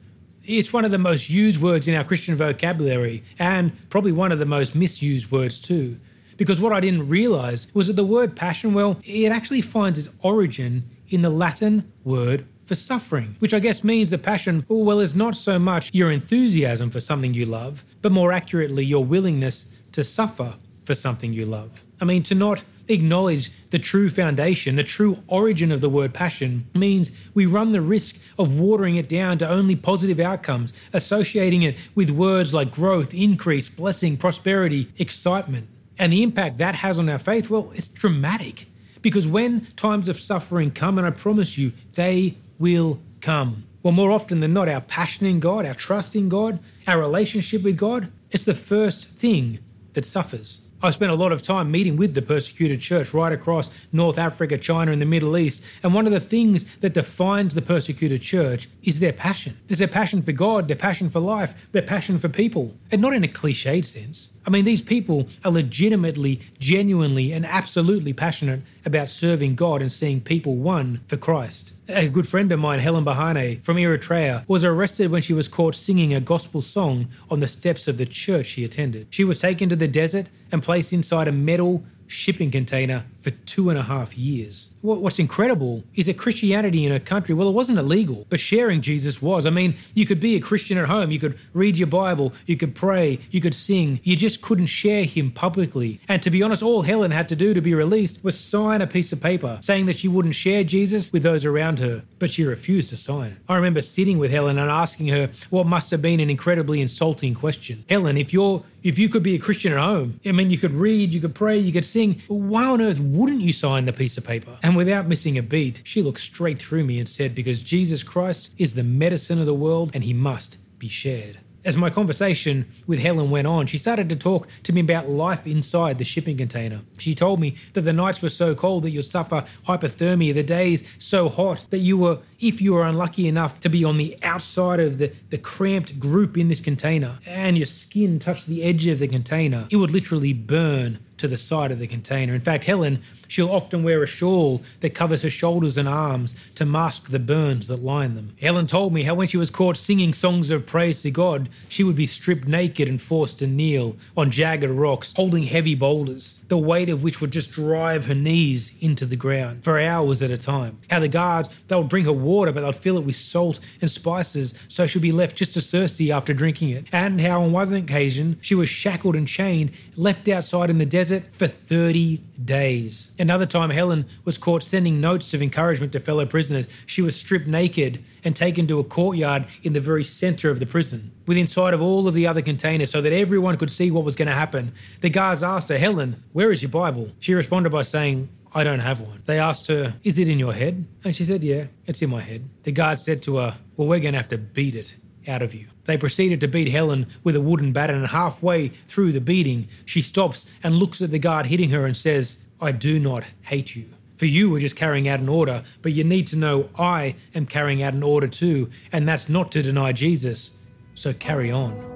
it's 0.48 0.72
one 0.72 0.86
of 0.86 0.92
the 0.92 0.98
most 0.98 1.30
used 1.30 1.62
words 1.62 1.88
in 1.88 1.96
our 1.96 2.04
Christian 2.04 2.36
vocabulary 2.36 3.24
and 3.40 3.72
probably 3.90 4.12
one 4.12 4.32
of 4.32 4.40
the 4.40 4.46
most 4.46 4.76
misused 4.76 5.32
words 5.32 5.60
too. 5.60 6.00
Because 6.38 6.60
what 6.60 6.74
I 6.74 6.80
didn't 6.80 7.08
realize 7.08 7.68
was 7.74 7.88
that 7.88 7.94
the 7.94 8.06
word 8.06 8.36
passion, 8.36 8.74
well, 8.74 9.00
it 9.04 9.32
actually 9.32 9.62
finds 9.62 9.98
its 9.98 10.10
origin 10.22 10.84
in 11.10 11.22
the 11.22 11.30
Latin 11.30 11.92
word 12.04 12.46
for 12.66 12.76
suffering, 12.76 13.36
which 13.40 13.54
I 13.54 13.60
guess 13.60 13.84
means 13.84 14.10
that 14.10 14.24
passion, 14.24 14.66
oh, 14.70 14.84
well, 14.84 15.00
is 15.00 15.16
not 15.16 15.36
so 15.36 15.60
much 15.60 15.94
your 15.94 16.12
enthusiasm 16.12 16.90
for 16.90 17.00
something 17.00 17.34
you 17.34 17.46
love, 17.46 17.84
but 18.02 18.12
more 18.12 18.32
accurately, 18.32 18.84
your 18.84 19.06
willingness 19.06 19.68
to 19.92 20.04
suffer 20.04 20.56
for 20.84 20.96
something 20.96 21.34
you 21.34 21.46
love. 21.46 21.84
I 22.02 22.06
mean, 22.06 22.24
to 22.24 22.36
not 22.36 22.64
acknowledge 22.88 23.52
the 23.70 23.80
true 23.80 24.10
foundation, 24.10 24.76
the 24.76 24.84
true 24.84 25.24
origin 25.28 25.72
of 25.72 25.82
the 25.82 25.90
word 25.90 26.14
passion, 26.14 26.68
means 26.74 27.12
we 27.34 27.46
run 27.46 27.72
the 27.72 27.82
risk 27.82 28.18
of 28.38 28.60
watering 28.60 28.96
it 28.96 29.10
down 29.10 29.38
to 29.40 29.50
only 29.50 29.76
positive 29.76 30.20
outcomes, 30.20 30.74
associating 30.94 31.64
it 31.64 31.78
with 31.96 32.10
words 32.10 32.54
like 32.54 32.72
growth, 32.72 33.14
increase, 33.14 33.70
blessing, 33.70 34.18
prosperity, 34.18 34.92
excitement. 34.98 35.68
And 35.98 36.14
the 36.14 36.24
impact 36.24 36.58
that 36.58 36.76
has 36.76 37.00
on 37.00 37.10
our 37.10 37.20
faith, 37.20 37.50
well, 37.50 37.72
it's 37.74 37.88
dramatic. 37.88 38.68
Because 39.06 39.28
when 39.28 39.68
times 39.76 40.10
of 40.10 40.20
suffering 40.20 40.72
come, 40.72 40.98
and 40.98 41.06
I 41.06 41.12
promise 41.12 41.60
you, 41.60 41.74
they 41.94 42.38
will 42.58 43.00
come. 43.22 43.68
Well, 43.84 43.92
more 43.92 44.10
often 44.10 44.40
than 44.40 44.52
not, 44.52 44.68
our 44.68 44.82
passion 44.82 45.28
in 45.28 45.40
God, 45.40 45.64
our 45.64 45.76
trust 45.76 46.16
in 46.16 46.28
God, 46.28 46.58
our 46.88 46.98
relationship 46.98 47.62
with 47.62 47.78
God, 47.78 48.12
it's 48.32 48.46
the 48.46 48.56
first 48.56 49.08
thing 49.10 49.60
that 49.94 50.06
suffers. 50.06 50.62
I've 50.82 50.96
spent 50.96 51.12
a 51.12 51.16
lot 51.16 51.32
of 51.32 51.44
time 51.44 51.70
meeting 51.70 51.98
with 51.98 52.16
the 52.16 52.24
persecuted 52.24 52.82
church 52.82 53.14
right 53.14 53.32
across 53.32 53.70
North 53.92 54.18
Africa, 54.18 54.58
China, 54.58 54.92
and 54.92 55.00
the 55.00 55.06
Middle 55.06 55.38
East. 55.38 55.64
And 55.84 55.94
one 55.94 56.08
of 56.08 56.12
the 56.12 56.20
things 56.20 56.64
that 56.78 56.96
defines 56.96 57.54
the 57.54 57.62
persecuted 57.62 58.24
church 58.24 58.68
is 58.82 59.00
their 59.00 59.14
passion. 59.14 59.56
There's 59.68 59.78
their 59.78 59.88
passion 59.88 60.20
for 60.20 60.32
God, 60.32 60.68
their 60.68 60.78
passion 60.78 61.10
for 61.10 61.20
life, 61.20 61.54
their 61.74 61.84
passion 61.84 62.18
for 62.18 62.28
people. 62.28 62.74
And 62.92 63.04
not 63.04 63.14
in 63.14 63.24
a 63.24 63.28
cliched 63.28 63.86
sense. 63.86 64.32
I 64.46 64.52
mean, 64.52 64.66
these 64.66 64.82
people 64.82 65.28
are 65.44 65.52
legitimately, 65.52 66.40
genuinely, 66.60 67.32
and 67.32 67.46
absolutely 67.46 68.14
passionate 68.14 68.62
about 68.86 69.10
serving 69.10 69.56
God 69.56 69.82
and 69.82 69.92
seeing 69.92 70.22
people 70.22 70.56
won 70.56 71.02
for 71.08 71.18
Christ. 71.18 71.74
A 71.88 72.08
good 72.08 72.28
friend 72.28 72.52
of 72.52 72.60
mine, 72.60 72.80
Helen 72.80 73.06
Berhane 73.06 73.64
from 73.64 73.78
Eritrea, 73.78 74.48
was 74.48 74.64
arrested 74.64 75.10
when 75.10 75.22
she 75.22 75.34
was 75.34 75.48
caught 75.48 75.74
singing 75.74 76.14
a 76.14 76.20
gospel 76.20 76.62
song 76.62 77.08
on 77.30 77.40
the 77.40 77.48
steps 77.48 77.88
of 77.88 77.98
the 77.98 78.06
church 78.06 78.46
she 78.46 78.64
attended. 78.64 79.08
She 79.10 79.24
was 79.24 79.40
taken 79.40 79.70
to 79.70 79.76
the 79.76 79.88
desert 79.88 80.28
and 80.52 80.62
placed 80.62 80.94
inside 80.94 81.28
a 81.28 81.32
metal 81.32 81.84
shipping 82.08 82.52
container 82.52 83.06
for 83.26 83.32
two 83.32 83.72
and 83.72 83.80
a 83.80 83.82
half 83.82 84.16
years. 84.16 84.70
What's 84.82 85.18
incredible 85.18 85.84
is 85.96 86.06
that 86.06 86.16
Christianity 86.16 86.86
in 86.86 86.92
her 86.92 87.00
country, 87.00 87.34
well, 87.34 87.50
it 87.50 87.54
wasn't 87.54 87.80
illegal, 87.80 88.28
but 88.30 88.40
sharing 88.40 88.82
Jesus 88.82 89.20
was. 89.20 89.48
I 89.48 89.50
mean, 89.50 89.74
you 89.96 90.06
could 90.06 90.20
be 90.20 90.36
a 90.36 90.40
Christian 90.40 90.78
at 90.78 90.88
home, 90.88 91.10
you 91.10 91.18
could 91.18 91.36
read 91.52 91.76
your 91.80 91.88
Bible, 91.88 92.34
you 92.46 92.56
could 92.56 92.76
pray, 92.76 93.18
you 93.32 93.42
could 93.42 93.56
sing, 93.56 94.00
you 94.04 94.16
just 94.16 94.44
couldn't 94.44 94.68
share 94.68 95.06
him 95.06 95.32
publicly. 95.32 96.00
And 96.08 96.22
to 96.22 96.30
be 96.30 96.44
honest, 96.44 96.62
all 96.62 96.84
Helen 96.84 97.10
had 97.10 97.28
to 97.30 97.36
do 97.36 97.56
to 97.56 97.62
be 97.62 97.74
released 97.74 98.24
was 98.24 98.40
sign 98.40 98.80
a 98.80 98.86
piece 98.86 99.12
of 99.12 99.20
paper 99.20 99.58
saying 99.64 99.88
that 99.88 99.98
she 99.98 100.08
wouldn't 100.08 100.36
share 100.36 100.64
Jesus 100.64 101.12
with 101.12 101.24
those 101.24 101.46
around 101.46 101.80
her, 101.80 102.04
but 102.20 102.30
she 102.30 102.44
refused 102.44 102.90
to 102.90 102.98
sign 102.98 103.32
it. 103.32 103.38
I 103.50 103.56
remember 103.56 103.82
sitting 103.82 104.20
with 104.20 104.30
Helen 104.30 104.60
and 104.60 104.70
asking 104.70 105.08
her 105.08 105.32
what 105.50 105.66
must 105.66 105.90
have 105.90 106.04
been 106.04 106.20
an 106.20 106.30
incredibly 106.30 106.80
insulting 106.80 107.34
question. 107.34 107.86
Helen, 107.90 108.18
if 108.18 108.32
you're 108.32 108.64
if 108.86 109.00
you 109.00 109.10
could 109.10 109.24
be 109.24 109.34
a 109.34 109.40
Christian 109.40 109.74
at 109.74 109.80
home, 109.80 110.20
I 110.24 110.32
mean, 110.32 110.52
you 110.52 110.60
could 110.60 110.72
read, 110.72 111.12
you 111.12 111.20
could 111.20 111.34
pray, 111.34 111.58
you 111.58 111.74
could 111.74 111.84
sing, 111.84 112.22
why 112.28 112.66
on 112.66 112.82
earth 112.82 113.00
wouldn't 113.18 113.42
you 113.42 113.54
sign 113.54 113.86
the 113.86 113.94
piece 113.94 114.18
of 114.18 114.26
paper? 114.26 114.58
And 114.64 114.76
without 114.76 115.08
missing 115.08 115.38
a 115.38 115.44
beat, 115.44 115.82
she 115.84 116.02
looked 116.02 116.20
straight 116.20 116.60
through 116.60 116.84
me 116.84 117.00
and 117.00 117.08
said, 117.08 117.36
Because 117.36 117.64
Jesus 117.64 118.04
Christ 118.04 118.54
is 118.58 118.76
the 118.76 118.84
medicine 118.84 119.40
of 119.40 119.46
the 119.46 119.54
world 119.54 119.92
and 119.94 120.04
he 120.04 120.14
must 120.14 120.58
be 120.80 120.88
shared. 120.88 121.40
As 121.66 121.76
my 121.76 121.90
conversation 121.90 122.72
with 122.86 123.00
Helen 123.00 123.32
went 123.32 123.48
on, 123.48 123.66
she 123.66 123.80
started 123.80 124.08
to 124.10 124.16
talk 124.16 124.48
to 124.62 124.72
me 124.72 124.82
about 124.82 125.10
life 125.10 125.48
inside 125.48 125.98
the 125.98 126.06
shipping 126.06 126.38
container. 126.38 126.82
She 127.00 127.16
told 127.16 127.40
me 127.40 127.56
that 127.74 127.82
the 127.82 127.92
nights 127.92 128.22
were 128.22 128.30
so 128.30 128.54
cold 128.54 128.84
that 128.84 128.92
you'd 128.92 129.08
suffer 129.08 129.44
hypothermia, 129.68 130.36
the 130.36 130.44
days 130.44 130.88
so 131.00 131.28
hot 131.28 131.66
that 131.72 131.80
you 131.80 131.98
were, 131.98 132.20
if 132.40 132.62
you 132.62 132.76
were 132.76 132.84
unlucky 132.84 133.28
enough 133.28 133.60
to 133.62 133.70
be 133.70 133.84
on 133.84 133.98
the 133.98 134.16
outside 134.22 134.80
of 134.80 135.00
the, 135.00 135.12
the 135.32 135.40
cramped 135.40 135.98
group 135.98 136.38
in 136.38 136.50
this 136.50 136.62
container 136.62 137.18
and 137.26 137.58
your 137.58 137.66
skin 137.66 138.20
touched 138.20 138.46
the 138.46 138.62
edge 138.62 138.86
of 138.86 139.00
the 139.00 139.08
container, 139.08 139.68
it 139.72 139.78
would 139.78 139.90
literally 139.90 140.34
burn 140.34 141.00
to 141.18 141.28
the 141.28 141.38
side 141.38 141.72
of 141.72 141.80
the 141.80 141.88
container. 141.88 142.34
In 142.34 142.42
fact, 142.42 142.66
Helen 142.66 143.02
She'll 143.28 143.52
often 143.52 143.84
wear 143.84 144.04
a 144.04 144.08
shawl 144.08 144.62
that 144.80 144.96
covers 144.96 145.22
her 145.22 145.30
shoulders 145.30 145.78
and 145.78 145.88
arms 145.88 146.36
to 146.56 146.66
mask 146.66 147.10
the 147.10 147.20
burns 147.20 147.68
that 147.68 147.84
line 147.84 148.16
them. 148.16 148.36
Helen 148.42 148.68
told 148.68 148.94
me 148.94 149.04
how 149.04 149.16
when 149.16 149.28
she 149.28 149.38
was 149.38 149.50
caught 149.50 149.78
singing 149.78 150.14
songs 150.14 150.50
of 150.50 150.66
praise 150.66 151.02
to 151.04 151.12
God, 151.12 151.50
she 151.70 151.84
would 151.84 151.96
be 151.96 152.06
stripped 152.06 152.48
naked 152.48 152.88
and 152.88 153.02
forced 153.02 153.40
to 153.40 153.48
kneel 153.48 153.96
on 154.16 154.32
jagged 154.32 154.70
rocks, 154.70 155.14
holding 155.16 155.44
heavy 155.44 155.76
boulders, 155.76 156.40
the 156.48 156.58
weight 156.58 156.90
of 156.90 157.04
which 157.04 157.22
would 157.22 157.32
just 157.32 157.52
drive 157.52 158.06
her 158.06 158.16
knees 158.16 158.72
into 158.82 159.06
the 159.06 159.16
ground 159.16 159.64
for 159.64 159.80
hours 159.80 160.22
at 160.22 160.32
a 160.32 160.38
time. 160.38 160.80
How 160.90 161.00
the 161.00 161.08
guards, 161.08 161.50
they 161.68 161.76
would 161.76 161.90
bring 161.90 162.06
her 162.06 162.14
water, 162.14 162.52
but 162.52 162.62
they'd 162.62 162.76
fill 162.76 162.98
it 162.98 163.06
with 163.06 163.16
salt 163.16 163.60
and 163.82 163.90
spices 163.90 164.54
so 164.68 164.88
she'd 164.88 165.02
be 165.02 165.12
left 165.12 165.36
just 165.36 165.58
as 165.58 165.70
thirsty 165.70 166.12
after 166.12 166.34
drinking 166.34 166.70
it. 166.70 166.86
And 166.92 167.20
how 167.22 167.42
on 167.42 167.52
one 167.52 167.66
occasion 167.74 168.38
she 168.42 168.54
was 168.56 168.70
shackled 168.70 169.16
and 169.16 169.28
chained, 169.28 169.72
left 169.96 170.28
outside 170.28 170.70
in 170.70 170.78
the 170.78 170.86
desert 170.86 171.32
for 171.34 171.48
30 171.48 172.22
days. 172.44 173.12
Another 173.26 173.48
time, 173.48 173.72
Helen 173.72 174.06
was 174.24 174.38
caught 174.38 174.62
sending 174.62 175.02
notes 175.02 175.34
of 175.34 175.42
encouragement 175.42 175.92
to 175.94 176.00
fellow 176.00 176.28
prisoners. 176.28 176.68
She 176.86 177.02
was 177.02 177.16
stripped 177.16 177.48
naked 177.48 178.04
and 178.24 178.36
taken 178.36 178.68
to 178.68 178.78
a 178.78 178.84
courtyard 178.84 179.48
in 179.64 179.74
the 179.74 179.80
very 179.80 180.04
center 180.04 180.52
of 180.52 180.60
the 180.60 180.68
prison, 180.68 181.12
within 181.26 181.48
sight 181.48 181.74
of 181.74 181.82
all 181.82 182.08
of 182.08 182.14
the 182.14 182.28
other 182.28 182.44
containers 182.44 182.92
so 182.92 183.02
that 183.02 183.12
everyone 183.12 183.58
could 183.58 183.72
see 183.72 183.90
what 183.90 184.04
was 184.04 184.16
going 184.16 184.28
to 184.28 184.36
happen. 184.36 184.74
The 185.02 185.10
guards 185.10 185.42
asked 185.42 185.70
her, 185.70 185.78
Helen, 185.80 186.24
where 186.34 186.52
is 186.52 186.62
your 186.62 186.70
Bible? 186.70 187.10
She 187.18 187.34
responded 187.34 187.72
by 187.72 187.82
saying, 187.82 188.30
I 188.54 188.64
don't 188.64 188.82
have 188.82 189.02
one. 189.02 189.24
They 189.26 189.40
asked 189.40 189.66
her, 189.70 189.96
Is 190.04 190.20
it 190.20 190.30
in 190.30 190.38
your 190.38 190.54
head? 190.54 190.86
And 191.04 191.16
she 191.16 191.26
said, 191.26 191.44
Yeah, 191.44 191.66
it's 191.88 192.04
in 192.04 192.12
my 192.12 192.22
head. 192.22 192.48
The 192.62 192.74
guard 192.74 193.00
said 193.00 193.24
to 193.24 193.38
her, 193.38 193.58
Well, 193.76 193.88
we're 193.88 194.02
going 194.02 194.14
to 194.14 194.20
have 194.20 194.28
to 194.28 194.38
beat 194.38 194.76
it 194.76 194.98
out 195.28 195.42
of 195.42 195.56
you. 195.56 195.66
They 195.86 195.98
proceeded 195.98 196.42
to 196.42 196.48
beat 196.48 196.68
Helen 196.68 197.08
with 197.24 197.36
a 197.36 197.42
wooden 197.42 197.74
bat, 197.74 197.90
and 197.90 198.06
halfway 198.06 198.68
through 198.68 199.14
the 199.14 199.22
beating, 199.22 199.68
she 199.86 200.04
stops 200.04 200.46
and 200.62 200.76
looks 200.76 201.02
at 201.02 201.10
the 201.10 201.18
guard 201.18 201.48
hitting 201.48 201.72
her 201.72 201.88
and 201.88 201.98
says, 201.98 202.38
I 202.62 202.72
do 202.72 203.00
not 203.00 203.26
hate 203.42 203.76
you. 203.76 203.86
For 204.16 204.26
you 204.26 204.50
were 204.50 204.60
just 204.60 204.78
carrying 204.78 205.08
out 205.10 205.20
an 205.20 205.28
order, 205.28 205.64
but 205.82 205.92
you 205.92 206.04
need 206.04 206.28
to 206.28 206.38
know 206.38 206.70
I 206.78 207.16
am 207.34 207.46
carrying 207.46 207.84
out 207.84 207.94
an 207.94 208.04
order 208.04 208.28
too, 208.28 208.70
and 208.92 209.08
that's 209.08 209.28
not 209.28 209.52
to 209.52 209.62
deny 209.62 209.92
Jesus. 209.92 210.52
So 210.94 211.12
carry 211.14 211.52
on. 211.52 211.96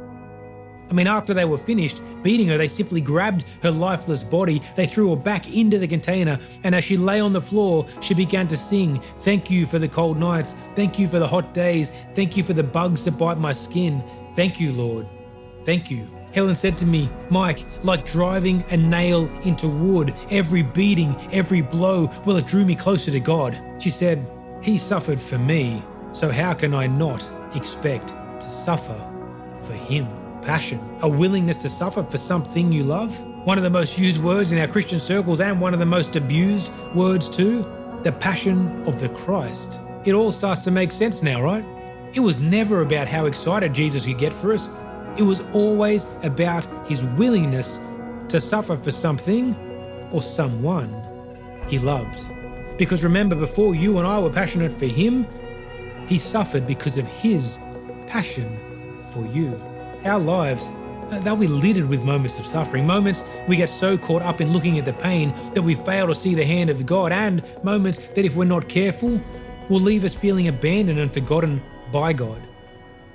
I 0.89 0.93
mean, 0.93 1.07
after 1.07 1.33
they 1.33 1.45
were 1.45 1.57
finished 1.57 2.01
beating 2.23 2.47
her, 2.47 2.57
they 2.57 2.67
simply 2.67 2.99
grabbed 2.99 3.45
her 3.63 3.71
lifeless 3.71 4.23
body, 4.23 4.61
they 4.75 4.85
threw 4.85 5.11
her 5.11 5.15
back 5.15 5.47
into 5.53 5.77
the 5.77 5.87
container, 5.87 6.39
and 6.63 6.75
as 6.75 6.83
she 6.83 6.97
lay 6.97 7.21
on 7.21 7.31
the 7.31 7.41
floor, 7.41 7.85
she 8.01 8.13
began 8.13 8.47
to 8.47 8.57
sing, 8.57 8.99
Thank 9.19 9.49
you 9.49 9.65
for 9.65 9.79
the 9.79 9.87
cold 9.87 10.17
nights, 10.17 10.55
thank 10.75 10.99
you 10.99 11.07
for 11.07 11.19
the 11.19 11.27
hot 11.27 11.53
days, 11.53 11.91
thank 12.15 12.35
you 12.35 12.43
for 12.43 12.53
the 12.53 12.63
bugs 12.63 13.05
that 13.05 13.17
bite 13.17 13.37
my 13.37 13.53
skin, 13.53 14.03
thank 14.35 14.59
you, 14.59 14.73
Lord, 14.73 15.07
thank 15.63 15.89
you. 15.89 16.18
Helen 16.33 16.55
said 16.55 16.77
to 16.77 16.85
me, 16.85 17.09
Mike, 17.29 17.65
like 17.83 18.05
driving 18.05 18.63
a 18.69 18.77
nail 18.77 19.29
into 19.43 19.67
wood, 19.67 20.13
every 20.29 20.63
beating, 20.63 21.15
every 21.31 21.61
blow, 21.61 22.09
well, 22.25 22.37
it 22.37 22.45
drew 22.45 22.65
me 22.65 22.75
closer 22.75 23.11
to 23.11 23.19
God. 23.19 23.59
She 23.79 23.89
said, 23.89 24.25
He 24.61 24.77
suffered 24.77 25.21
for 25.21 25.37
me, 25.37 25.83
so 26.13 26.29
how 26.29 26.53
can 26.53 26.73
I 26.73 26.87
not 26.87 27.29
expect 27.55 28.09
to 28.09 28.49
suffer 28.49 28.97
for 29.63 29.73
Him? 29.73 30.07
Passion, 30.41 30.79
a 31.01 31.09
willingness 31.09 31.61
to 31.63 31.69
suffer 31.69 32.03
for 32.03 32.17
something 32.17 32.71
you 32.71 32.83
love. 32.83 33.19
One 33.45 33.57
of 33.57 33.63
the 33.63 33.69
most 33.69 33.97
used 33.97 34.21
words 34.21 34.51
in 34.51 34.59
our 34.59 34.67
Christian 34.67 34.99
circles 34.99 35.41
and 35.41 35.59
one 35.59 35.73
of 35.73 35.79
the 35.79 35.85
most 35.85 36.15
abused 36.15 36.71
words 36.93 37.27
too. 37.27 37.69
The 38.03 38.11
passion 38.11 38.83
of 38.87 38.99
the 38.99 39.09
Christ. 39.09 39.81
It 40.05 40.13
all 40.13 40.31
starts 40.31 40.61
to 40.61 40.71
make 40.71 40.91
sense 40.93 41.21
now, 41.21 41.41
right? 41.41 41.65
It 42.13 42.21
was 42.21 42.39
never 42.39 42.81
about 42.81 43.07
how 43.07 43.25
excited 43.25 43.73
Jesus 43.73 44.05
could 44.05 44.17
get 44.17 44.33
for 44.33 44.53
us. 44.53 44.69
It 45.17 45.23
was 45.23 45.41
always 45.53 46.05
about 46.23 46.65
his 46.87 47.03
willingness 47.03 47.79
to 48.29 48.39
suffer 48.39 48.77
for 48.77 48.91
something 48.91 49.55
or 50.11 50.21
someone 50.21 50.93
he 51.67 51.79
loved. 51.79 52.25
Because 52.77 53.03
remember, 53.03 53.35
before 53.35 53.75
you 53.75 53.97
and 53.97 54.07
I 54.07 54.19
were 54.19 54.29
passionate 54.29 54.71
for 54.71 54.85
him, 54.85 55.27
he 56.07 56.17
suffered 56.17 56.65
because 56.65 56.97
of 56.97 57.07
his 57.07 57.59
passion 58.07 58.57
for 59.11 59.25
you. 59.27 59.61
Our 60.05 60.19
lives, 60.19 60.71
uh, 61.11 61.19
they'll 61.19 61.35
be 61.35 61.47
littered 61.47 61.89
with 61.89 62.01
moments 62.03 62.39
of 62.39 62.47
suffering, 62.47 62.87
moments 62.87 63.23
we 63.47 63.57
get 63.57 63.69
so 63.69 63.97
caught 63.97 64.21
up 64.21 64.41
in 64.41 64.53
looking 64.53 64.77
at 64.77 64.85
the 64.85 64.93
pain 64.93 65.33
that 65.53 65.61
we 65.61 65.75
fail 65.75 66.07
to 66.07 66.15
see 66.15 66.35
the 66.35 66.45
hand 66.45 66.69
of 66.69 66.85
God, 66.85 67.11
and 67.11 67.43
moments 67.63 67.99
that, 67.99 68.25
if 68.25 68.35
we're 68.35 68.45
not 68.45 68.69
careful, 68.69 69.19
will 69.69 69.81
leave 69.81 70.03
us 70.03 70.13
feeling 70.13 70.47
abandoned 70.47 70.99
and 70.99 71.11
forgotten 71.11 71.61
by 71.91 72.13
God. 72.13 72.41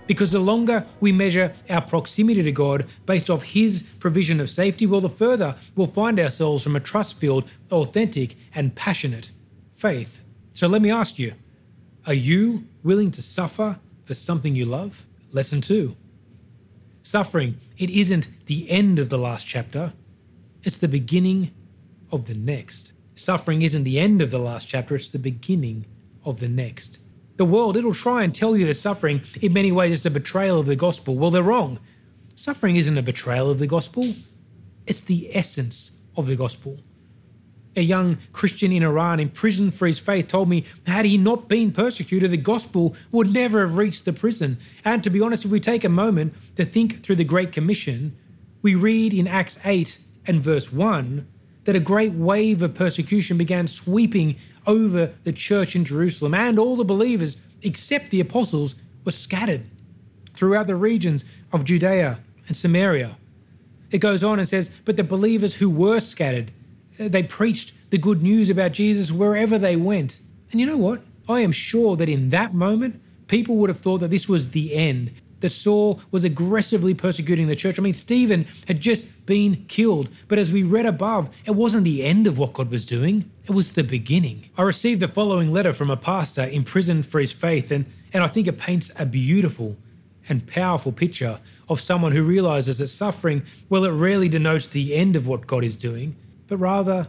Because 0.06 0.32
the 0.32 0.38
longer 0.38 0.87
we 1.00 1.12
measure 1.12 1.54
our 1.70 1.80
proximity 1.80 2.42
to 2.42 2.52
God 2.52 2.87
based 3.06 3.30
off 3.30 3.42
His 3.42 3.84
provision 4.00 4.40
of 4.40 4.50
safety, 4.50 4.87
well, 4.87 5.00
the 5.00 5.08
further 5.08 5.56
we'll 5.75 5.87
find 5.87 6.20
ourselves 6.20 6.62
from 6.62 6.76
a 6.76 6.80
trust 6.80 7.18
filled, 7.18 7.49
authentic, 7.70 8.37
and 8.54 8.75
passionate 8.75 9.30
faith. 9.73 10.23
So 10.52 10.68
let 10.68 10.82
me 10.82 10.90
ask 10.90 11.18
you 11.18 11.34
are 12.06 12.14
you 12.14 12.66
willing 12.82 13.11
to 13.12 13.23
suffer 13.23 13.78
for 14.02 14.14
something 14.14 14.54
you 14.54 14.66
love? 14.66 15.06
Lesson 15.32 15.61
two 15.61 15.96
Suffering, 17.02 17.61
it 17.76 17.90
isn't 17.90 18.30
the 18.46 18.70
end 18.70 18.99
of 18.99 19.08
the 19.08 19.18
last 19.18 19.46
chapter, 19.46 19.92
it's 20.62 20.78
the 20.78 20.88
beginning 20.88 21.50
of 22.11 22.26
the 22.26 22.34
next. 22.34 22.92
Suffering 23.14 23.62
isn't 23.62 23.84
the 23.84 23.99
end 23.99 24.23
of 24.23 24.30
the 24.30 24.38
last 24.38 24.68
chapter, 24.68 24.94
it's 24.94 25.11
the 25.11 25.18
beginning 25.18 25.87
of 26.25 26.40
the 26.40 26.49
next. 26.49 27.00
The 27.36 27.44
world, 27.44 27.76
it'll 27.76 27.94
try 27.94 28.22
and 28.22 28.34
tell 28.34 28.56
you 28.56 28.66
that 28.66 28.74
suffering, 28.74 29.22
in 29.40 29.52
many 29.52 29.72
ways, 29.72 29.92
is 29.92 30.06
a 30.06 30.10
betrayal 30.10 30.60
of 30.60 30.66
the 30.66 30.76
gospel. 30.76 31.16
Well, 31.16 31.30
they're 31.30 31.42
wrong. 31.42 31.80
Suffering 32.36 32.76
isn't 32.76 32.98
a 32.98 33.02
betrayal 33.02 33.50
of 33.50 33.58
the 33.58 33.66
gospel, 33.66 34.14
it's 34.86 35.02
the 35.02 35.34
essence 35.34 35.92
of 36.16 36.26
the 36.26 36.36
gospel. 36.36 36.78
A 37.76 37.80
young 37.80 38.18
Christian 38.32 38.70
in 38.70 38.84
Iran 38.84 39.18
imprisoned 39.18 39.74
for 39.74 39.86
his 39.86 39.98
faith 39.98 40.28
told 40.28 40.48
me, 40.48 40.64
had 40.86 41.04
he 41.04 41.18
not 41.18 41.48
been 41.48 41.72
persecuted, 41.72 42.30
the 42.30 42.36
gospel 42.36 42.94
would 43.10 43.32
never 43.32 43.60
have 43.60 43.76
reached 43.76 44.04
the 44.04 44.12
prison. 44.12 44.58
And 44.84 45.02
to 45.02 45.10
be 45.10 45.20
honest, 45.20 45.44
if 45.44 45.50
we 45.50 45.58
take 45.58 45.82
a 45.84 45.88
moment 45.88 46.34
to 46.54 46.64
think 46.64 47.02
through 47.02 47.16
the 47.16 47.24
Great 47.24 47.50
Commission, 47.50 48.16
we 48.62 48.76
read 48.76 49.12
in 49.12 49.26
Acts 49.26 49.58
8 49.64 49.98
and 50.26 50.40
verse 50.40 50.72
1 50.72 51.26
that 51.64 51.74
a 51.74 51.80
great 51.80 52.12
wave 52.12 52.62
of 52.62 52.74
persecution 52.74 53.36
began 53.36 53.66
sweeping 53.66 54.36
over 54.66 55.14
the 55.25 55.33
church 55.33 55.76
in 55.76 55.85
Jerusalem, 55.85 56.35
and 56.35 56.59
all 56.59 56.76
the 56.76 56.85
believers, 56.85 57.37
except 57.62 58.11
the 58.11 58.21
apostles, 58.21 58.75
were 59.04 59.12
scattered 59.12 59.64
throughout 60.35 60.66
the 60.66 60.76
regions 60.76 61.25
of 61.52 61.64
Judea 61.64 62.21
and 62.47 62.56
Samaria. 62.56 63.16
It 63.90 63.99
goes 63.99 64.25
on 64.25 64.38
and 64.38 64.49
says, 64.49 64.71
But 64.85 64.97
the 64.97 65.04
believers 65.04 65.54
who 65.54 65.71
were 65.71 66.00
scattered, 66.00 66.52
uh, 66.99 67.09
they 67.09 67.23
preached 67.23 67.73
the 67.90 67.99
good 67.99 68.23
news 68.23 68.50
about 68.50 68.73
Jesus 68.73 69.12
wherever 69.12 69.59
they 69.59 69.76
went. 69.76 70.21
And 70.50 70.61
you 70.61 70.66
know 70.66 70.76
what? 70.76 71.02
I 71.28 71.40
am 71.40 71.52
sure 71.52 71.97
that 71.97 72.09
in 72.09 72.30
that 72.30 72.54
moment, 72.54 73.00
people 73.28 73.56
would 73.56 73.71
have 73.71 73.80
thought 73.80 73.99
that 73.99 74.11
this 74.11 74.28
was 74.28 74.50
the 74.50 74.75
end, 74.75 75.12
that 75.44 75.50
Saul 75.50 76.00
was 76.10 76.24
aggressively 76.24 76.94
persecuting 76.94 77.48
the 77.48 77.54
church. 77.54 77.78
I 77.78 77.82
mean, 77.82 77.92
Stephen 77.92 78.46
had 78.66 78.80
just 78.80 79.08
been 79.26 79.66
killed, 79.68 80.08
but 80.26 80.38
as 80.38 80.50
we 80.50 80.62
read 80.62 80.86
above, 80.86 81.28
it 81.44 81.50
wasn't 81.50 81.84
the 81.84 82.02
end 82.02 82.26
of 82.26 82.38
what 82.38 82.54
God 82.54 82.70
was 82.70 82.86
doing, 82.86 83.30
it 83.44 83.50
was 83.50 83.72
the 83.72 83.84
beginning. 83.84 84.48
I 84.56 84.62
received 84.62 85.02
the 85.02 85.08
following 85.08 85.52
letter 85.52 85.74
from 85.74 85.90
a 85.90 85.98
pastor 85.98 86.48
imprisoned 86.48 87.04
for 87.04 87.20
his 87.20 87.30
faith, 87.30 87.70
and, 87.70 87.84
and 88.14 88.24
I 88.24 88.26
think 88.26 88.46
it 88.46 88.56
paints 88.56 88.90
a 88.96 89.04
beautiful 89.04 89.76
and 90.30 90.46
powerful 90.46 90.92
picture 90.92 91.40
of 91.68 91.78
someone 91.78 92.12
who 92.12 92.22
realizes 92.22 92.78
that 92.78 92.88
suffering, 92.88 93.42
well, 93.68 93.84
it 93.84 93.90
rarely 93.90 94.30
denotes 94.30 94.66
the 94.66 94.94
end 94.94 95.14
of 95.14 95.26
what 95.26 95.46
God 95.46 95.62
is 95.62 95.76
doing, 95.76 96.16
but 96.48 96.56
rather 96.56 97.08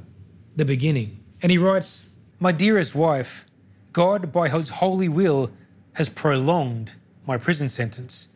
the 0.58 0.65
beginning. 0.65 1.24
And 1.42 1.54
he 1.54 1.58
writes, 1.58 2.04
My 2.39 2.51
dearest 2.51 2.96
wife, 2.96 3.46
God, 3.94 4.34
by 4.34 4.50
his 4.50 4.70
holy 4.70 5.08
will, 5.08 5.51
has 5.94 6.10
prolonged 6.10 6.96
my 7.27 7.38
prison 7.38 7.70
sentence. 7.70 8.27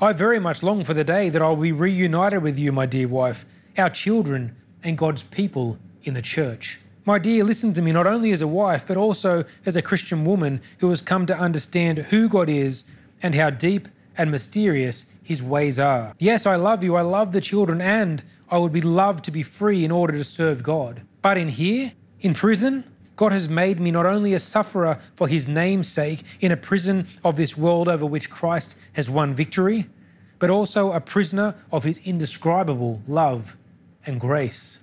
I 0.00 0.12
very 0.12 0.38
much 0.38 0.62
long 0.62 0.82
for 0.84 0.94
the 0.94 1.04
day 1.04 1.28
that 1.28 1.42
I'll 1.42 1.56
be 1.56 1.72
reunited 1.72 2.42
with 2.42 2.58
you, 2.58 2.72
my 2.72 2.86
dear 2.86 3.08
wife, 3.08 3.44
our 3.76 3.90
children, 3.90 4.56
and 4.82 4.96
God's 4.96 5.22
people 5.22 5.78
in 6.04 6.14
the 6.14 6.22
church. 6.22 6.80
My 7.04 7.18
dear, 7.18 7.44
listen 7.44 7.72
to 7.74 7.82
me 7.82 7.92
not 7.92 8.06
only 8.06 8.32
as 8.32 8.40
a 8.40 8.48
wife, 8.48 8.84
but 8.86 8.96
also 8.96 9.44
as 9.66 9.76
a 9.76 9.82
Christian 9.82 10.24
woman 10.24 10.60
who 10.78 10.90
has 10.90 11.02
come 11.02 11.26
to 11.26 11.36
understand 11.36 11.98
who 11.98 12.28
God 12.28 12.48
is 12.48 12.84
and 13.22 13.34
how 13.34 13.50
deep 13.50 13.88
and 14.16 14.30
mysterious 14.30 15.06
his 15.22 15.42
ways 15.42 15.78
are. 15.78 16.14
Yes, 16.18 16.46
I 16.46 16.56
love 16.56 16.82
you, 16.82 16.96
I 16.96 17.02
love 17.02 17.32
the 17.32 17.40
children, 17.40 17.80
and 17.80 18.22
I 18.50 18.58
would 18.58 18.72
be 18.72 18.80
loved 18.80 19.24
to 19.24 19.30
be 19.30 19.42
free 19.42 19.84
in 19.84 19.90
order 19.90 20.14
to 20.14 20.24
serve 20.24 20.62
God. 20.62 21.02
But 21.22 21.38
in 21.38 21.48
here, 21.48 21.92
in 22.20 22.34
prison, 22.34 22.84
God 23.20 23.32
has 23.32 23.50
made 23.50 23.78
me 23.78 23.90
not 23.90 24.06
only 24.06 24.32
a 24.32 24.40
sufferer 24.40 24.98
for 25.14 25.28
his 25.28 25.46
name's 25.46 25.88
sake 25.88 26.22
in 26.40 26.52
a 26.52 26.56
prison 26.56 27.06
of 27.22 27.36
this 27.36 27.54
world 27.54 27.86
over 27.86 28.06
which 28.06 28.30
Christ 28.30 28.78
has 28.94 29.10
won 29.10 29.34
victory, 29.34 29.90
but 30.38 30.48
also 30.48 30.92
a 30.92 31.02
prisoner 31.02 31.54
of 31.70 31.84
his 31.84 31.98
indescribable 32.06 33.02
love 33.06 33.58
and 34.06 34.18
grace. 34.18 34.78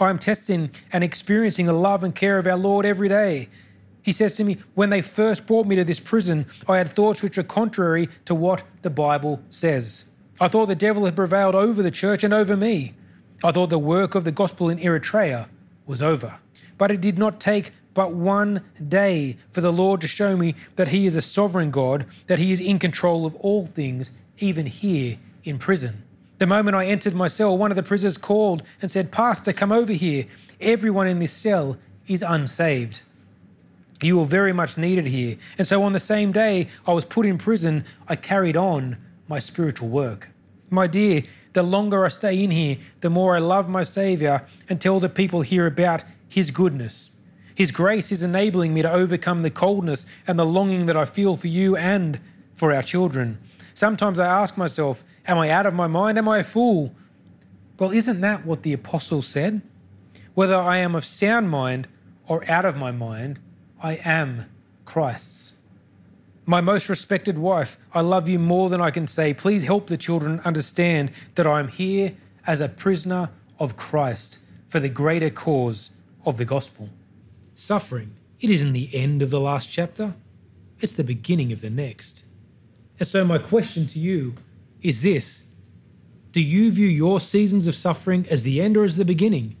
I 0.00 0.08
am 0.08 0.18
testing 0.18 0.70
and 0.90 1.04
experiencing 1.04 1.66
the 1.66 1.74
love 1.74 2.02
and 2.02 2.14
care 2.14 2.38
of 2.38 2.46
our 2.46 2.56
Lord 2.56 2.86
every 2.86 3.10
day. 3.10 3.50
He 4.00 4.10
says 4.10 4.36
to 4.36 4.44
me, 4.44 4.56
When 4.72 4.88
they 4.88 5.02
first 5.02 5.46
brought 5.46 5.66
me 5.66 5.76
to 5.76 5.84
this 5.84 6.00
prison, 6.00 6.46
I 6.66 6.78
had 6.78 6.88
thoughts 6.88 7.22
which 7.22 7.36
were 7.36 7.42
contrary 7.42 8.08
to 8.24 8.34
what 8.34 8.62
the 8.80 8.88
Bible 8.88 9.42
says. 9.50 10.06
I 10.40 10.48
thought 10.48 10.64
the 10.64 10.74
devil 10.74 11.04
had 11.04 11.14
prevailed 11.14 11.54
over 11.54 11.82
the 11.82 11.90
church 11.90 12.24
and 12.24 12.32
over 12.32 12.56
me. 12.56 12.94
I 13.44 13.52
thought 13.52 13.68
the 13.68 13.78
work 13.78 14.14
of 14.14 14.24
the 14.24 14.32
gospel 14.32 14.70
in 14.70 14.78
Eritrea 14.78 15.46
was 15.84 16.00
over. 16.00 16.38
But 16.78 16.90
it 16.90 17.02
did 17.02 17.18
not 17.18 17.38
take 17.38 17.72
but 17.94 18.12
one 18.12 18.62
day 18.88 19.36
for 19.50 19.60
the 19.60 19.72
Lord 19.72 20.00
to 20.00 20.08
show 20.08 20.36
me 20.36 20.54
that 20.76 20.88
He 20.88 21.06
is 21.06 21.16
a 21.16 21.22
sovereign 21.22 21.70
God, 21.70 22.06
that 22.26 22.38
He 22.38 22.52
is 22.52 22.60
in 22.60 22.78
control 22.78 23.26
of 23.26 23.34
all 23.36 23.66
things, 23.66 24.10
even 24.38 24.66
here 24.66 25.18
in 25.44 25.58
prison. 25.58 26.02
The 26.38 26.46
moment 26.46 26.74
I 26.74 26.86
entered 26.86 27.14
my 27.14 27.28
cell, 27.28 27.56
one 27.56 27.70
of 27.70 27.76
the 27.76 27.82
prisoners 27.82 28.16
called 28.16 28.64
and 28.80 28.90
said, 28.90 29.12
Pastor, 29.12 29.52
come 29.52 29.70
over 29.70 29.92
here. 29.92 30.26
Everyone 30.60 31.06
in 31.06 31.20
this 31.20 31.32
cell 31.32 31.76
is 32.08 32.22
unsaved. 32.22 33.02
You 34.02 34.20
are 34.20 34.26
very 34.26 34.52
much 34.52 34.76
needed 34.76 35.06
here. 35.06 35.36
And 35.56 35.66
so 35.66 35.84
on 35.84 35.92
the 35.92 36.00
same 36.00 36.32
day 36.32 36.66
I 36.86 36.92
was 36.92 37.04
put 37.04 37.26
in 37.26 37.38
prison, 37.38 37.84
I 38.08 38.16
carried 38.16 38.56
on 38.56 38.96
my 39.28 39.38
spiritual 39.38 39.88
work. 39.88 40.30
My 40.68 40.88
dear, 40.88 41.22
the 41.52 41.62
longer 41.62 42.04
I 42.04 42.08
stay 42.08 42.42
in 42.42 42.50
here, 42.50 42.78
the 43.02 43.10
more 43.10 43.36
I 43.36 43.38
love 43.38 43.68
my 43.68 43.84
Saviour 43.84 44.44
and 44.68 44.80
tell 44.80 44.98
the 44.98 45.08
people 45.08 45.42
here 45.42 45.68
about 45.68 46.02
His 46.28 46.50
goodness. 46.50 47.10
His 47.54 47.70
grace 47.70 48.10
is 48.12 48.22
enabling 48.22 48.74
me 48.74 48.82
to 48.82 48.92
overcome 48.92 49.42
the 49.42 49.50
coldness 49.50 50.06
and 50.26 50.38
the 50.38 50.46
longing 50.46 50.86
that 50.86 50.96
I 50.96 51.04
feel 51.04 51.36
for 51.36 51.48
you 51.48 51.76
and 51.76 52.20
for 52.54 52.72
our 52.72 52.82
children. 52.82 53.38
Sometimes 53.74 54.20
I 54.20 54.26
ask 54.26 54.56
myself, 54.56 55.04
Am 55.26 55.38
I 55.38 55.50
out 55.50 55.66
of 55.66 55.74
my 55.74 55.86
mind? 55.86 56.18
Am 56.18 56.28
I 56.28 56.38
a 56.38 56.44
fool? 56.44 56.92
Well, 57.78 57.92
isn't 57.92 58.20
that 58.20 58.44
what 58.44 58.62
the 58.62 58.72
apostle 58.72 59.22
said? 59.22 59.62
Whether 60.34 60.56
I 60.56 60.78
am 60.78 60.94
of 60.94 61.04
sound 61.04 61.50
mind 61.50 61.88
or 62.26 62.48
out 62.50 62.64
of 62.64 62.76
my 62.76 62.90
mind, 62.90 63.38
I 63.82 64.00
am 64.04 64.46
Christ's. 64.84 65.54
My 66.44 66.60
most 66.60 66.88
respected 66.88 67.38
wife, 67.38 67.78
I 67.92 68.00
love 68.00 68.28
you 68.28 68.38
more 68.38 68.68
than 68.68 68.80
I 68.80 68.90
can 68.90 69.06
say. 69.06 69.32
Please 69.32 69.64
help 69.64 69.86
the 69.86 69.96
children 69.96 70.40
understand 70.44 71.12
that 71.36 71.46
I 71.46 71.60
am 71.60 71.68
here 71.68 72.14
as 72.46 72.60
a 72.60 72.68
prisoner 72.68 73.30
of 73.58 73.76
Christ 73.76 74.38
for 74.66 74.80
the 74.80 74.88
greater 74.88 75.30
cause 75.30 75.90
of 76.26 76.38
the 76.38 76.44
gospel. 76.44 76.88
Suffering, 77.54 78.14
it 78.40 78.50
isn't 78.50 78.72
the 78.72 78.94
end 78.94 79.22
of 79.22 79.30
the 79.30 79.40
last 79.40 79.70
chapter, 79.70 80.14
it's 80.80 80.94
the 80.94 81.04
beginning 81.04 81.52
of 81.52 81.60
the 81.60 81.70
next. 81.70 82.24
And 82.98 83.06
so, 83.06 83.24
my 83.24 83.38
question 83.38 83.86
to 83.88 83.98
you 83.98 84.34
is 84.80 85.02
this 85.02 85.42
Do 86.32 86.42
you 86.42 86.70
view 86.70 86.86
your 86.86 87.20
seasons 87.20 87.66
of 87.66 87.74
suffering 87.74 88.26
as 88.30 88.42
the 88.42 88.60
end 88.60 88.76
or 88.76 88.84
as 88.84 88.96
the 88.96 89.04
beginning? 89.04 89.56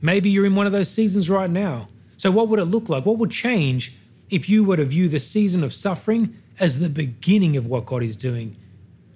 Maybe 0.00 0.30
you're 0.30 0.46
in 0.46 0.54
one 0.54 0.66
of 0.66 0.72
those 0.72 0.90
seasons 0.90 1.28
right 1.30 1.50
now. 1.50 1.88
So, 2.16 2.30
what 2.30 2.48
would 2.48 2.60
it 2.60 2.66
look 2.66 2.88
like? 2.88 3.04
What 3.04 3.18
would 3.18 3.30
change 3.30 3.96
if 4.30 4.48
you 4.48 4.64
were 4.64 4.76
to 4.76 4.84
view 4.84 5.08
the 5.08 5.20
season 5.20 5.62
of 5.62 5.72
suffering 5.72 6.36
as 6.58 6.78
the 6.78 6.90
beginning 6.90 7.56
of 7.56 7.66
what 7.66 7.86
God 7.86 8.02
is 8.02 8.16
doing 8.16 8.56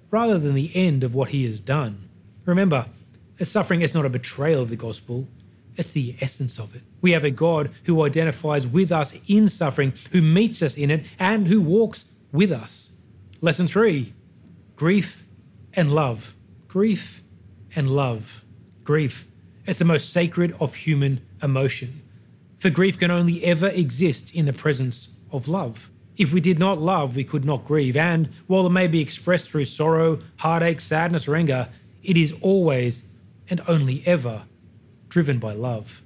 rather 0.09 0.37
than 0.37 0.53
the 0.53 0.71
end 0.75 1.03
of 1.03 1.15
what 1.15 1.29
He 1.29 1.45
has 1.45 1.59
done? 1.59 2.09
Remember, 2.45 2.87
suffering 3.41 3.81
is 3.81 3.95
not 3.95 4.05
a 4.05 4.09
betrayal 4.09 4.61
of 4.61 4.69
the 4.69 4.75
gospel, 4.75 5.27
it's 5.75 5.91
the 5.91 6.15
essence 6.19 6.59
of 6.59 6.75
it. 6.75 6.81
We 7.01 7.11
have 7.11 7.23
a 7.23 7.31
God 7.31 7.71
who 7.85 8.03
identifies 8.03 8.67
with 8.67 8.91
us 8.91 9.13
in 9.27 9.47
suffering, 9.47 9.93
who 10.11 10.21
meets 10.21 10.61
us 10.61 10.75
in 10.75 10.91
it, 10.91 11.05
and 11.17 11.47
who 11.47 11.61
walks 11.61 12.05
with 12.31 12.51
us. 12.51 12.91
Lesson 13.41 13.67
three 13.67 14.13
grief 14.75 15.23
and 15.73 15.93
love. 15.93 16.33
Grief 16.67 17.23
and 17.75 17.89
love. 17.89 18.43
Grief. 18.83 19.27
It's 19.65 19.79
the 19.79 19.85
most 19.85 20.11
sacred 20.11 20.55
of 20.59 20.75
human 20.75 21.21
emotion. 21.41 22.01
For 22.57 22.69
grief 22.69 22.99
can 22.99 23.11
only 23.11 23.43
ever 23.43 23.67
exist 23.67 24.33
in 24.35 24.45
the 24.45 24.53
presence 24.53 25.09
of 25.31 25.47
love. 25.47 25.89
If 26.17 26.33
we 26.33 26.41
did 26.41 26.59
not 26.59 26.79
love, 26.79 27.15
we 27.15 27.23
could 27.23 27.45
not 27.45 27.65
grieve. 27.65 27.95
And 27.95 28.29
while 28.47 28.67
it 28.67 28.71
may 28.71 28.87
be 28.87 29.01
expressed 29.01 29.49
through 29.49 29.65
sorrow, 29.65 30.19
heartache, 30.37 30.81
sadness, 30.81 31.27
or 31.27 31.35
anger, 31.35 31.69
it 32.03 32.17
is 32.17 32.33
always 32.41 33.03
and 33.49 33.61
only 33.67 34.03
ever 34.05 34.43
driven 35.11 35.37
by 35.37 35.53
love. 35.53 36.01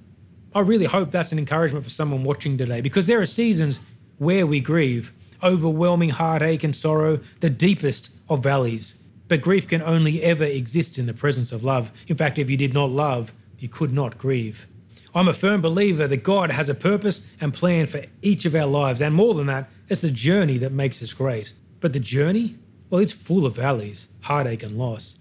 I 0.54 0.60
really 0.60 0.84
hope 0.84 1.10
that's 1.10 1.32
an 1.32 1.38
encouragement 1.38 1.84
for 1.84 1.90
someone 1.90 2.24
watching 2.24 2.58
today 2.58 2.80
because 2.80 3.06
there 3.06 3.20
are 3.20 3.26
seasons 3.26 3.80
where 4.18 4.46
we 4.46 4.60
grieve, 4.60 5.12
overwhelming 5.42 6.10
heartache 6.10 6.64
and 6.64 6.74
sorrow, 6.74 7.20
the 7.40 7.48
deepest 7.48 8.10
of 8.28 8.42
valleys. 8.42 8.96
But 9.28 9.42
grief 9.42 9.68
can 9.68 9.80
only 9.80 10.22
ever 10.22 10.44
exist 10.44 10.98
in 10.98 11.06
the 11.06 11.14
presence 11.14 11.52
of 11.52 11.62
love. 11.62 11.92
In 12.08 12.16
fact, 12.16 12.38
if 12.38 12.50
you 12.50 12.56
did 12.56 12.74
not 12.74 12.90
love, 12.90 13.32
you 13.58 13.68
could 13.68 13.92
not 13.92 14.18
grieve. 14.18 14.66
I'm 15.14 15.28
a 15.28 15.34
firm 15.34 15.60
believer 15.60 16.06
that 16.08 16.22
God 16.22 16.50
has 16.50 16.68
a 16.68 16.74
purpose 16.74 17.22
and 17.40 17.54
plan 17.54 17.86
for 17.86 18.02
each 18.22 18.44
of 18.44 18.54
our 18.54 18.66
lives, 18.66 19.00
and 19.00 19.14
more 19.14 19.34
than 19.34 19.46
that, 19.46 19.70
it's 19.88 20.02
the 20.02 20.10
journey 20.10 20.58
that 20.58 20.72
makes 20.72 21.02
us 21.02 21.14
great. 21.14 21.54
But 21.80 21.92
the 21.92 22.00
journey? 22.00 22.58
Well, 22.90 23.00
it's 23.00 23.12
full 23.12 23.46
of 23.46 23.56
valleys, 23.56 24.08
heartache, 24.22 24.62
and 24.62 24.76
loss. 24.76 25.16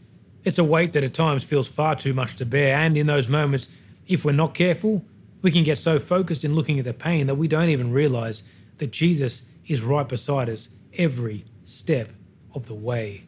It's 0.45 0.59
a 0.59 0.63
weight 0.63 0.93
that 0.93 1.03
at 1.03 1.15
times 1.15 1.43
feels 1.43 1.67
far 1.67 1.95
too 1.95 2.13
much 2.13 2.35
to 2.35 2.45
bear, 2.45 2.77
and 2.77 2.95
in 2.95 3.07
those 3.07 3.27
moments, 3.27 3.67
if 4.05 4.23
we're 4.23 4.31
not 4.31 4.53
careful, 4.53 5.03
we 5.41 5.51
can 5.51 5.63
get 5.63 5.79
so 5.79 5.97
focused 5.99 6.43
in 6.43 6.53
looking 6.53 6.77
at 6.77 6.85
the 6.85 6.93
pain 6.93 7.25
that 7.25 7.35
we 7.35 7.47
don't 7.47 7.69
even 7.69 7.91
realize 7.91 8.43
that 8.77 8.91
Jesus 8.91 9.43
is 9.65 9.81
right 9.81 10.07
beside 10.07 10.47
us 10.47 10.69
every 10.93 11.45
step 11.63 12.09
of 12.53 12.67
the 12.67 12.75
way. 12.75 13.27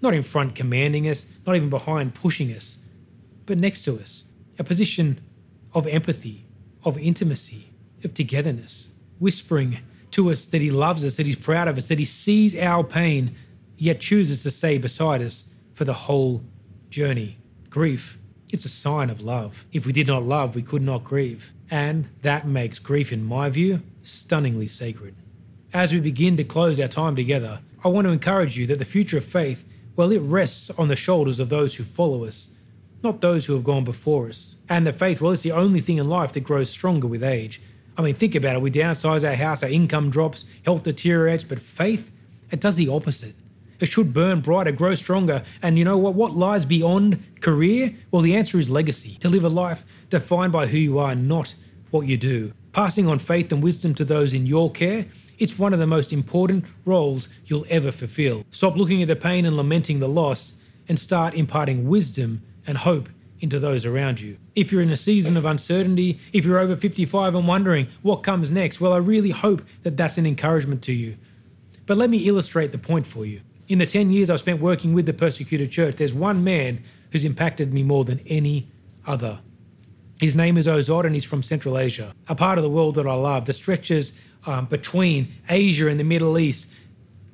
Not 0.00 0.14
in 0.14 0.22
front 0.22 0.54
commanding 0.54 1.06
us, 1.06 1.26
not 1.46 1.54
even 1.54 1.68
behind 1.68 2.14
pushing 2.14 2.50
us, 2.50 2.78
but 3.44 3.58
next 3.58 3.84
to 3.84 4.00
us. 4.00 4.24
A 4.58 4.64
position 4.64 5.20
of 5.74 5.86
empathy, 5.86 6.46
of 6.82 6.96
intimacy, 6.96 7.68
of 8.04 8.14
togetherness, 8.14 8.88
whispering 9.18 9.80
to 10.12 10.30
us 10.30 10.46
that 10.46 10.62
He 10.62 10.70
loves 10.70 11.04
us, 11.04 11.18
that 11.18 11.26
He's 11.26 11.36
proud 11.36 11.68
of 11.68 11.76
us, 11.76 11.88
that 11.88 11.98
He 11.98 12.06
sees 12.06 12.56
our 12.56 12.82
pain, 12.82 13.34
yet 13.76 14.00
chooses 14.00 14.42
to 14.44 14.50
stay 14.50 14.78
beside 14.78 15.20
us 15.20 15.50
for 15.74 15.84
the 15.84 15.92
whole 15.92 16.42
journey. 16.94 17.36
Grief, 17.70 18.18
it's 18.52 18.64
a 18.64 18.68
sign 18.68 19.10
of 19.10 19.20
love. 19.20 19.66
If 19.72 19.84
we 19.84 19.92
did 19.92 20.06
not 20.06 20.22
love, 20.22 20.54
we 20.54 20.62
could 20.62 20.80
not 20.80 21.02
grieve. 21.02 21.52
And 21.68 22.08
that 22.22 22.46
makes 22.46 22.78
grief, 22.78 23.12
in 23.12 23.24
my 23.24 23.50
view, 23.50 23.82
stunningly 24.02 24.68
sacred. 24.68 25.16
As 25.72 25.92
we 25.92 25.98
begin 25.98 26.36
to 26.36 26.44
close 26.44 26.78
our 26.78 26.86
time 26.86 27.16
together, 27.16 27.62
I 27.82 27.88
want 27.88 28.06
to 28.06 28.12
encourage 28.12 28.56
you 28.56 28.68
that 28.68 28.78
the 28.78 28.84
future 28.84 29.18
of 29.18 29.24
faith, 29.24 29.64
well, 29.96 30.12
it 30.12 30.20
rests 30.20 30.70
on 30.78 30.86
the 30.86 30.94
shoulders 30.94 31.40
of 31.40 31.48
those 31.48 31.74
who 31.74 31.82
follow 31.82 32.24
us, 32.24 32.54
not 33.02 33.20
those 33.20 33.46
who 33.46 33.54
have 33.54 33.64
gone 33.64 33.84
before 33.84 34.28
us. 34.28 34.54
And 34.68 34.86
the 34.86 34.92
faith, 34.92 35.20
well, 35.20 35.32
it's 35.32 35.42
the 35.42 35.50
only 35.50 35.80
thing 35.80 35.98
in 35.98 36.08
life 36.08 36.32
that 36.34 36.44
grows 36.44 36.70
stronger 36.70 37.08
with 37.08 37.24
age. 37.24 37.60
I 37.98 38.02
mean, 38.02 38.14
think 38.14 38.36
about 38.36 38.54
it. 38.54 38.62
We 38.62 38.70
downsize 38.70 39.28
our 39.28 39.34
house, 39.34 39.64
our 39.64 39.68
income 39.68 40.10
drops, 40.10 40.44
health 40.64 40.84
deteriorates, 40.84 41.42
but 41.42 41.58
faith, 41.58 42.12
it 42.52 42.60
does 42.60 42.76
the 42.76 42.88
opposite. 42.88 43.34
It 43.80 43.86
should 43.86 44.12
burn 44.12 44.40
brighter, 44.40 44.72
grow 44.72 44.94
stronger. 44.94 45.42
And 45.62 45.78
you 45.78 45.84
know 45.84 45.98
what? 45.98 46.14
What 46.14 46.36
lies 46.36 46.64
beyond 46.64 47.40
career? 47.40 47.94
Well, 48.10 48.22
the 48.22 48.36
answer 48.36 48.58
is 48.58 48.70
legacy. 48.70 49.16
To 49.16 49.28
live 49.28 49.44
a 49.44 49.48
life 49.48 49.84
defined 50.10 50.52
by 50.52 50.66
who 50.66 50.78
you 50.78 50.98
are, 50.98 51.14
not 51.14 51.54
what 51.90 52.06
you 52.06 52.16
do. 52.16 52.52
Passing 52.72 53.06
on 53.06 53.18
faith 53.18 53.52
and 53.52 53.62
wisdom 53.62 53.94
to 53.94 54.04
those 54.04 54.34
in 54.34 54.46
your 54.46 54.70
care, 54.70 55.06
it's 55.38 55.58
one 55.58 55.72
of 55.72 55.78
the 55.78 55.86
most 55.86 56.12
important 56.12 56.64
roles 56.84 57.28
you'll 57.46 57.66
ever 57.68 57.90
fulfill. 57.90 58.44
Stop 58.50 58.76
looking 58.76 59.02
at 59.02 59.08
the 59.08 59.16
pain 59.16 59.44
and 59.44 59.56
lamenting 59.56 60.00
the 60.00 60.08
loss 60.08 60.54
and 60.88 60.98
start 60.98 61.34
imparting 61.34 61.88
wisdom 61.88 62.42
and 62.66 62.78
hope 62.78 63.08
into 63.40 63.58
those 63.58 63.84
around 63.84 64.20
you. 64.20 64.38
If 64.54 64.72
you're 64.72 64.82
in 64.82 64.90
a 64.90 64.96
season 64.96 65.36
of 65.36 65.44
uncertainty, 65.44 66.18
if 66.32 66.44
you're 66.44 66.58
over 66.58 66.76
55 66.76 67.34
and 67.34 67.46
wondering 67.46 67.88
what 68.02 68.22
comes 68.22 68.50
next, 68.50 68.80
well, 68.80 68.92
I 68.92 68.98
really 68.98 69.30
hope 69.30 69.62
that 69.82 69.96
that's 69.96 70.18
an 70.18 70.26
encouragement 70.26 70.82
to 70.82 70.92
you. 70.92 71.16
But 71.86 71.96
let 71.96 72.10
me 72.10 72.26
illustrate 72.26 72.72
the 72.72 72.78
point 72.78 73.06
for 73.06 73.26
you. 73.26 73.42
In 73.74 73.78
the 73.78 73.86
10 73.86 74.12
years 74.12 74.30
I've 74.30 74.38
spent 74.38 74.60
working 74.60 74.94
with 74.94 75.04
the 75.04 75.12
persecuted 75.12 75.68
church, 75.68 75.96
there's 75.96 76.14
one 76.14 76.44
man 76.44 76.84
who's 77.10 77.24
impacted 77.24 77.74
me 77.74 77.82
more 77.82 78.04
than 78.04 78.20
any 78.20 78.68
other. 79.04 79.40
His 80.20 80.36
name 80.36 80.56
is 80.56 80.68
Ozod 80.68 81.04
and 81.04 81.12
he's 81.12 81.24
from 81.24 81.42
Central 81.42 81.76
Asia, 81.76 82.14
a 82.28 82.36
part 82.36 82.56
of 82.56 82.62
the 82.62 82.70
world 82.70 82.94
that 82.94 83.06
I 83.08 83.14
love, 83.14 83.46
that 83.46 83.54
stretches 83.54 84.12
um, 84.46 84.66
between 84.66 85.34
Asia 85.48 85.88
and 85.88 85.98
the 85.98 86.04
Middle 86.04 86.38
East, 86.38 86.70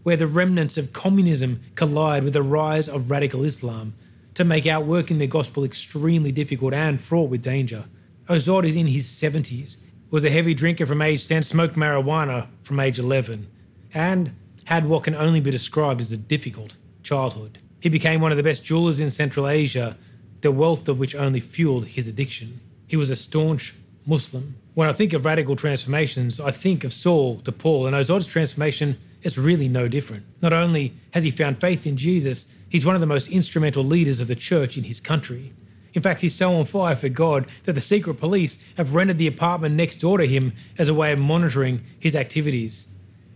where 0.03 0.17
the 0.17 0.27
remnants 0.27 0.79
of 0.79 0.95
communism 0.95 1.61
collide 1.77 2.25
with 2.25 2.33
the 2.33 2.43
rise 2.43 2.89
of 2.89 3.11
radical 3.11 3.45
Islam 3.45 3.93
to 4.33 4.43
make 4.43 4.67
outworking 4.67 5.19
the 5.19 5.27
gospel 5.27 5.63
extremely 5.63 6.33
difficult 6.33 6.73
and 6.73 7.03
fraught 7.03 7.29
with 7.29 7.43
danger. 7.43 7.85
Ozod 8.31 8.65
is 8.65 8.77
in 8.77 8.87
his 8.87 9.07
70s, 9.07 9.77
was 10.11 10.25
a 10.25 10.31
heavy 10.31 10.55
drinker 10.55 10.87
from 10.87 11.03
age 11.03 11.29
10, 11.29 11.43
smoked 11.43 11.77
marijuana 11.77 12.49
from 12.63 12.81
age 12.81 12.99
11, 12.99 13.47
and 13.93 14.35
had 14.71 14.87
what 14.87 15.03
can 15.03 15.17
only 15.17 15.41
be 15.41 15.51
described 15.51 16.01
as 16.01 16.13
a 16.13 16.17
difficult 16.17 16.77
childhood. 17.03 17.59
He 17.81 17.89
became 17.89 18.21
one 18.21 18.31
of 18.31 18.37
the 18.37 18.45
best 18.45 18.65
jewelers 18.65 19.01
in 19.01 19.11
Central 19.11 19.49
Asia, 19.49 19.97
the 20.43 20.53
wealth 20.53 20.89
of 20.89 20.97
which 20.97 21.17
only 21.17 21.41
fueled 21.41 21.87
his 21.87 22.07
addiction. 22.07 22.61
He 22.87 22.97
was 22.97 23.11
a 23.11 23.17
staunch 23.17 23.75
Muslim. 24.07 24.55
When 24.75 24.89
I 24.89 24.93
think 24.93 25.13
of 25.13 25.25
radical 25.25 25.57
transformations, 25.57 26.39
I 26.39 26.53
think 26.53 26.85
of 26.85 26.93
Saul 26.93 27.41
to 27.41 27.51
Paul, 27.51 27.87
and 27.87 27.97
Ozod's 27.97 28.29
transformation 28.29 28.97
is 29.23 29.37
really 29.37 29.69
no 29.69 29.89
different. 29.89 30.25
Not 30.41 30.53
only 30.53 30.95
has 31.15 31.25
he 31.25 31.33
found 31.33 31.61
faith 31.61 31.85
in 31.85 31.97
Jesus, 31.97 32.47
he's 32.69 32.87
one 32.87 32.95
of 32.95 33.01
the 33.01 33.09
most 33.09 33.27
instrumental 33.27 33.83
leaders 33.83 34.21
of 34.21 34.29
the 34.29 34.37
church 34.37 34.79
in 34.79 34.85
his 34.85 35.01
country. 35.01 35.53
In 35.95 36.03
fact, 36.03 36.21
he's 36.21 36.37
so 36.37 36.55
on 36.55 36.65
fire 36.65 36.95
for 36.95 37.09
God 37.09 37.49
that 37.65 37.73
the 37.73 37.81
secret 37.81 38.21
police 38.21 38.57
have 38.77 38.95
rented 38.95 39.19
the 39.19 39.27
apartment 39.27 39.75
next 39.75 39.97
door 39.97 40.19
to 40.19 40.27
him 40.29 40.53
as 40.79 40.89
a 40.89 40.95
way 40.95 41.11
of 41.11 41.19
monitoring 41.19 41.83
his 41.99 42.15
activities. 42.15 42.87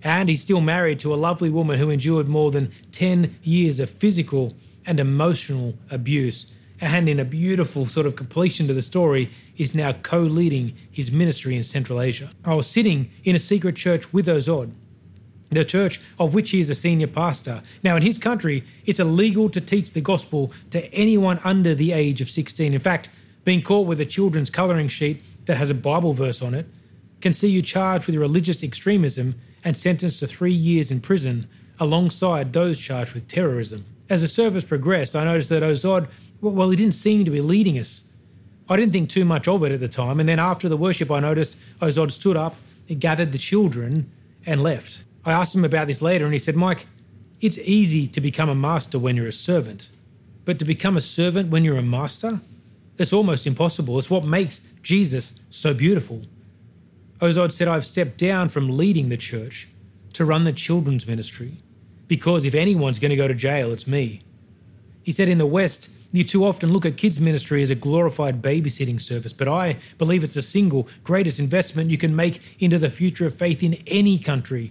And 0.04 0.28
he's 0.28 0.42
still 0.42 0.60
married 0.60 0.98
to 1.00 1.14
a 1.14 1.16
lovely 1.16 1.48
woman 1.48 1.78
who 1.78 1.88
endured 1.88 2.28
more 2.28 2.50
than 2.50 2.70
10 2.92 3.36
years 3.42 3.80
of 3.80 3.88
physical 3.88 4.54
and 4.86 5.00
emotional 5.00 5.74
abuse. 5.90 6.46
And 6.78 7.08
in 7.08 7.18
a 7.18 7.24
beautiful 7.24 7.86
sort 7.86 8.06
of 8.06 8.14
completion 8.14 8.68
to 8.68 8.74
the 8.74 8.82
story, 8.82 9.30
is 9.56 9.74
now 9.74 9.92
co 9.92 10.20
leading 10.20 10.74
his 10.90 11.10
ministry 11.10 11.56
in 11.56 11.64
Central 11.64 12.00
Asia. 12.00 12.30
I 12.44 12.54
was 12.54 12.66
sitting 12.66 13.10
in 13.24 13.34
a 13.34 13.38
secret 13.38 13.76
church 13.76 14.12
with 14.12 14.26
Ozod, 14.26 14.72
the 15.50 15.64
church 15.64 16.00
of 16.18 16.34
which 16.34 16.50
he 16.50 16.60
is 16.60 16.68
a 16.68 16.74
senior 16.74 17.06
pastor. 17.06 17.62
Now, 17.82 17.96
in 17.96 18.02
his 18.02 18.18
country, 18.18 18.64
it's 18.84 19.00
illegal 19.00 19.48
to 19.50 19.60
teach 19.60 19.92
the 19.92 20.00
gospel 20.00 20.52
to 20.70 20.92
anyone 20.92 21.40
under 21.44 21.74
the 21.74 21.92
age 21.92 22.20
of 22.20 22.28
16. 22.28 22.74
In 22.74 22.80
fact, 22.80 23.08
being 23.44 23.62
caught 23.62 23.86
with 23.86 24.00
a 24.00 24.06
children's 24.06 24.50
colouring 24.50 24.88
sheet 24.88 25.22
that 25.46 25.56
has 25.56 25.70
a 25.70 25.74
Bible 25.74 26.12
verse 26.12 26.42
on 26.42 26.54
it 26.54 26.66
can 27.20 27.32
see 27.32 27.48
you 27.48 27.62
charged 27.62 28.06
with 28.06 28.16
religious 28.16 28.62
extremism 28.62 29.34
and 29.64 29.76
sentenced 29.76 30.20
to 30.20 30.26
three 30.26 30.52
years 30.52 30.90
in 30.90 31.00
prison 31.00 31.48
alongside 31.80 32.52
those 32.52 32.78
charged 32.78 33.14
with 33.14 33.26
terrorism. 33.26 33.84
As 34.08 34.22
the 34.22 34.28
service 34.28 34.64
progressed, 34.64 35.16
I 35.16 35.24
noticed 35.24 35.48
that 35.48 35.62
Ozod, 35.62 36.08
well, 36.40 36.70
he 36.70 36.76
didn't 36.76 36.94
seem 36.94 37.24
to 37.24 37.30
be 37.30 37.40
leading 37.40 37.78
us. 37.78 38.02
I 38.68 38.76
didn't 38.76 38.92
think 38.92 39.08
too 39.08 39.24
much 39.24 39.48
of 39.48 39.62
it 39.64 39.72
at 39.72 39.80
the 39.80 39.88
time, 39.88 40.20
and 40.20 40.28
then 40.28 40.38
after 40.38 40.68
the 40.68 40.76
worship, 40.76 41.10
I 41.10 41.20
noticed 41.20 41.56
Ozod 41.80 42.12
stood 42.12 42.36
up, 42.36 42.56
gathered 42.98 43.32
the 43.32 43.38
children, 43.38 44.10
and 44.46 44.62
left. 44.62 45.04
I 45.24 45.32
asked 45.32 45.54
him 45.54 45.64
about 45.64 45.86
this 45.86 46.02
later, 46.02 46.24
and 46.24 46.34
he 46.34 46.38
said, 46.38 46.56
Mike, 46.56 46.86
it's 47.40 47.58
easy 47.58 48.06
to 48.06 48.20
become 48.20 48.48
a 48.48 48.54
master 48.54 48.98
when 48.98 49.16
you're 49.16 49.26
a 49.26 49.32
servant, 49.32 49.90
but 50.44 50.58
to 50.58 50.64
become 50.64 50.96
a 50.96 51.00
servant 51.00 51.50
when 51.50 51.64
you're 51.64 51.78
a 51.78 51.82
master, 51.82 52.40
that's 52.96 53.12
almost 53.12 53.46
impossible. 53.46 53.98
It's 53.98 54.10
what 54.10 54.24
makes 54.24 54.60
Jesus 54.82 55.40
so 55.50 55.74
beautiful. 55.74 56.22
Ozod 57.24 57.52
said, 57.52 57.68
I've 57.68 57.86
stepped 57.86 58.18
down 58.18 58.50
from 58.50 58.76
leading 58.76 59.08
the 59.08 59.16
church 59.16 59.68
to 60.12 60.26
run 60.26 60.44
the 60.44 60.52
children's 60.52 61.06
ministry 61.06 61.62
because 62.06 62.44
if 62.44 62.54
anyone's 62.54 62.98
going 62.98 63.10
to 63.10 63.16
go 63.16 63.26
to 63.26 63.34
jail, 63.34 63.72
it's 63.72 63.86
me. 63.86 64.20
He 65.02 65.10
said, 65.10 65.28
In 65.28 65.38
the 65.38 65.46
West, 65.46 65.88
you 66.12 66.22
too 66.22 66.44
often 66.44 66.70
look 66.70 66.84
at 66.84 66.98
kids' 66.98 67.18
ministry 67.18 67.62
as 67.62 67.70
a 67.70 67.74
glorified 67.74 68.42
babysitting 68.42 69.00
service, 69.00 69.32
but 69.32 69.48
I 69.48 69.78
believe 69.96 70.22
it's 70.22 70.34
the 70.34 70.42
single 70.42 70.86
greatest 71.02 71.40
investment 71.40 71.90
you 71.90 71.96
can 71.96 72.14
make 72.14 72.40
into 72.58 72.78
the 72.78 72.90
future 72.90 73.26
of 73.26 73.34
faith 73.34 73.62
in 73.62 73.78
any 73.86 74.18
country. 74.18 74.70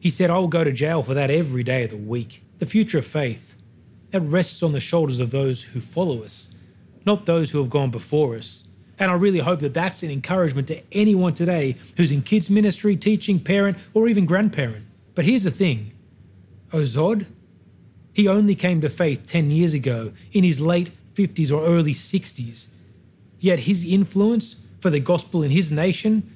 He 0.00 0.10
said, 0.10 0.28
I'll 0.28 0.48
go 0.48 0.64
to 0.64 0.72
jail 0.72 1.04
for 1.04 1.14
that 1.14 1.30
every 1.30 1.62
day 1.62 1.84
of 1.84 1.90
the 1.90 1.96
week. 1.96 2.42
The 2.58 2.66
future 2.66 2.98
of 2.98 3.06
faith, 3.06 3.56
that 4.10 4.20
rests 4.22 4.62
on 4.62 4.72
the 4.72 4.80
shoulders 4.80 5.20
of 5.20 5.30
those 5.30 5.62
who 5.62 5.80
follow 5.80 6.22
us, 6.22 6.50
not 7.04 7.26
those 7.26 7.52
who 7.52 7.58
have 7.58 7.70
gone 7.70 7.90
before 7.90 8.36
us. 8.36 8.64
And 8.98 9.10
I 9.10 9.14
really 9.14 9.40
hope 9.40 9.60
that 9.60 9.74
that's 9.74 10.02
an 10.02 10.10
encouragement 10.10 10.68
to 10.68 10.82
anyone 10.92 11.34
today 11.34 11.76
who's 11.96 12.12
in 12.12 12.22
kids' 12.22 12.48
ministry, 12.48 12.96
teaching, 12.96 13.40
parent, 13.40 13.78
or 13.92 14.08
even 14.08 14.24
grandparent. 14.26 14.86
But 15.14 15.24
here's 15.24 15.44
the 15.44 15.50
thing 15.50 15.92
oh, 16.72 16.78
Ozod, 16.78 17.26
he 18.12 18.26
only 18.26 18.54
came 18.54 18.80
to 18.80 18.88
faith 18.88 19.26
10 19.26 19.50
years 19.50 19.74
ago 19.74 20.12
in 20.32 20.44
his 20.44 20.60
late 20.60 20.90
50s 21.14 21.50
or 21.50 21.64
early 21.64 21.92
60s. 21.92 22.68
Yet 23.38 23.60
his 23.60 23.84
influence 23.84 24.56
for 24.80 24.90
the 24.90 25.00
gospel 25.00 25.42
in 25.42 25.50
his 25.50 25.70
nation 25.70 26.34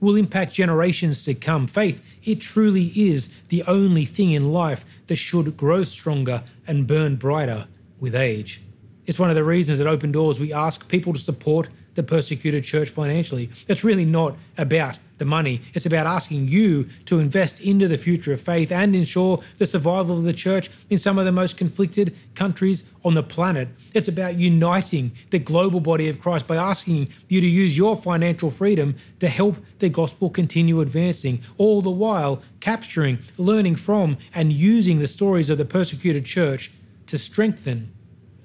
will 0.00 0.16
impact 0.16 0.52
generations 0.52 1.24
to 1.24 1.34
come. 1.34 1.68
Faith, 1.68 2.04
it 2.24 2.40
truly 2.40 2.86
is 2.96 3.28
the 3.48 3.62
only 3.68 4.04
thing 4.04 4.32
in 4.32 4.52
life 4.52 4.84
that 5.06 5.16
should 5.16 5.56
grow 5.56 5.84
stronger 5.84 6.42
and 6.66 6.88
burn 6.88 7.14
brighter 7.14 7.68
with 8.00 8.16
age. 8.16 8.60
It's 9.06 9.18
one 9.18 9.30
of 9.30 9.36
the 9.36 9.44
reasons 9.44 9.80
at 9.80 9.86
Open 9.86 10.10
Doors 10.10 10.40
we 10.40 10.52
ask 10.52 10.88
people 10.88 11.12
to 11.12 11.20
support 11.20 11.68
the 11.94 12.02
persecuted 12.02 12.64
church 12.64 12.90
financially. 12.90 13.50
It's 13.68 13.84
really 13.84 14.04
not 14.04 14.36
about 14.56 14.98
the 15.18 15.26
money. 15.26 15.60
It's 15.72 15.86
about 15.86 16.06
asking 16.06 16.48
you 16.48 16.84
to 17.04 17.18
invest 17.20 17.60
into 17.60 17.86
the 17.86 17.98
future 17.98 18.32
of 18.32 18.40
faith 18.40 18.72
and 18.72 18.96
ensure 18.96 19.40
the 19.58 19.66
survival 19.66 20.16
of 20.16 20.24
the 20.24 20.32
church 20.32 20.70
in 20.90 20.98
some 20.98 21.18
of 21.18 21.24
the 21.24 21.32
most 21.32 21.56
conflicted 21.56 22.16
countries 22.34 22.84
on 23.04 23.14
the 23.14 23.22
planet. 23.22 23.68
It's 23.94 24.08
about 24.08 24.36
uniting 24.36 25.12
the 25.30 25.38
global 25.38 25.80
body 25.80 26.08
of 26.08 26.18
Christ 26.18 26.46
by 26.46 26.56
asking 26.56 27.08
you 27.28 27.40
to 27.40 27.46
use 27.46 27.76
your 27.76 27.94
financial 27.94 28.50
freedom 28.50 28.96
to 29.20 29.28
help 29.28 29.58
the 29.78 29.88
gospel 29.88 30.30
continue 30.30 30.80
advancing, 30.80 31.42
all 31.58 31.82
the 31.82 31.90
while 31.90 32.42
capturing, 32.60 33.18
learning 33.36 33.76
from, 33.76 34.16
and 34.34 34.52
using 34.52 34.98
the 34.98 35.06
stories 35.06 35.50
of 35.50 35.58
the 35.58 35.64
persecuted 35.64 36.24
church 36.24 36.72
to 37.06 37.18
strengthen 37.18 37.92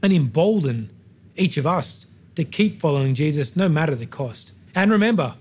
and 0.04 0.14
embolden 0.14 0.90
each 1.36 1.58
of 1.58 1.66
us 1.66 2.07
to 2.38 2.44
keep 2.44 2.80
following 2.80 3.16
Jesus 3.16 3.56
no 3.56 3.68
matter 3.68 3.96
the 3.96 4.06
cost. 4.06 4.54
And 4.76 4.92
remember, 4.92 5.34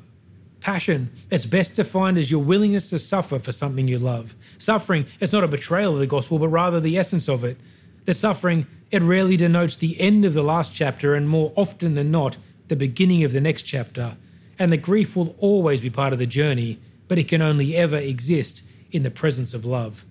passion, 0.61 1.11
it's 1.30 1.44
best 1.44 1.74
defined 1.74 2.16
as 2.16 2.30
your 2.30 2.42
willingness 2.42 2.88
to 2.88 2.98
suffer 2.98 3.38
for 3.38 3.52
something 3.52 3.87
you 3.87 3.98
love. 3.98 4.35
Suffering 4.56 5.04
is 5.20 5.30
not 5.30 5.44
a 5.44 5.48
betrayal 5.48 5.92
of 5.92 5.98
the 5.98 6.06
gospel, 6.06 6.38
but 6.38 6.48
rather 6.48 6.80
the 6.80 6.96
essence 6.96 7.28
of 7.28 7.44
it. 7.44 7.59
The 8.06 8.14
suffering, 8.14 8.66
it 8.90 9.02
rarely 9.02 9.37
denotes 9.37 9.76
the 9.76 10.00
end 10.00 10.24
of 10.24 10.32
the 10.32 10.42
last 10.42 10.74
chapter, 10.74 11.14
and 11.14 11.28
more 11.28 11.52
often 11.54 11.92
than 11.92 12.11
not, 12.11 12.38
the 12.68 12.76
beginning 12.76 13.24
of 13.24 13.32
the 13.32 13.42
next 13.42 13.64
chapter. 13.64 14.16
And 14.59 14.72
the 14.72 14.78
grief 14.78 15.14
will 15.14 15.37
always 15.38 15.82
be 15.82 15.90
part 15.90 16.14
of 16.14 16.18
the 16.18 16.26
journey, 16.26 16.78
but 17.09 17.18
it 17.18 17.28
can 17.28 17.42
only 17.42 17.76
ever 17.76 17.98
exist 17.98 18.62
in 18.90 19.02
the 19.02 19.11
presence 19.11 19.52
of 19.52 19.66
love. 19.66 20.06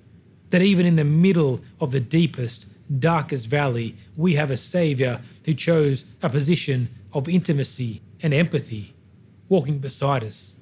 That 0.52 0.62
even 0.62 0.86
in 0.86 0.98
the 0.98 1.04
middle 1.04 1.62
of 1.82 1.90
the 1.90 2.00
deepest, 2.00 2.68
darkest 3.00 3.48
valley, 3.48 3.96
we 4.16 4.36
have 4.36 4.52
a 4.52 4.58
Saviour 4.58 5.22
who 5.46 5.54
chose 5.54 6.06
a 6.22 6.30
position 6.30 6.90
of 7.14 7.28
intimacy 7.28 8.02
and 8.22 8.34
empathy 8.34 8.94
walking 9.50 9.80
beside 9.80 10.24
us. 10.24 10.56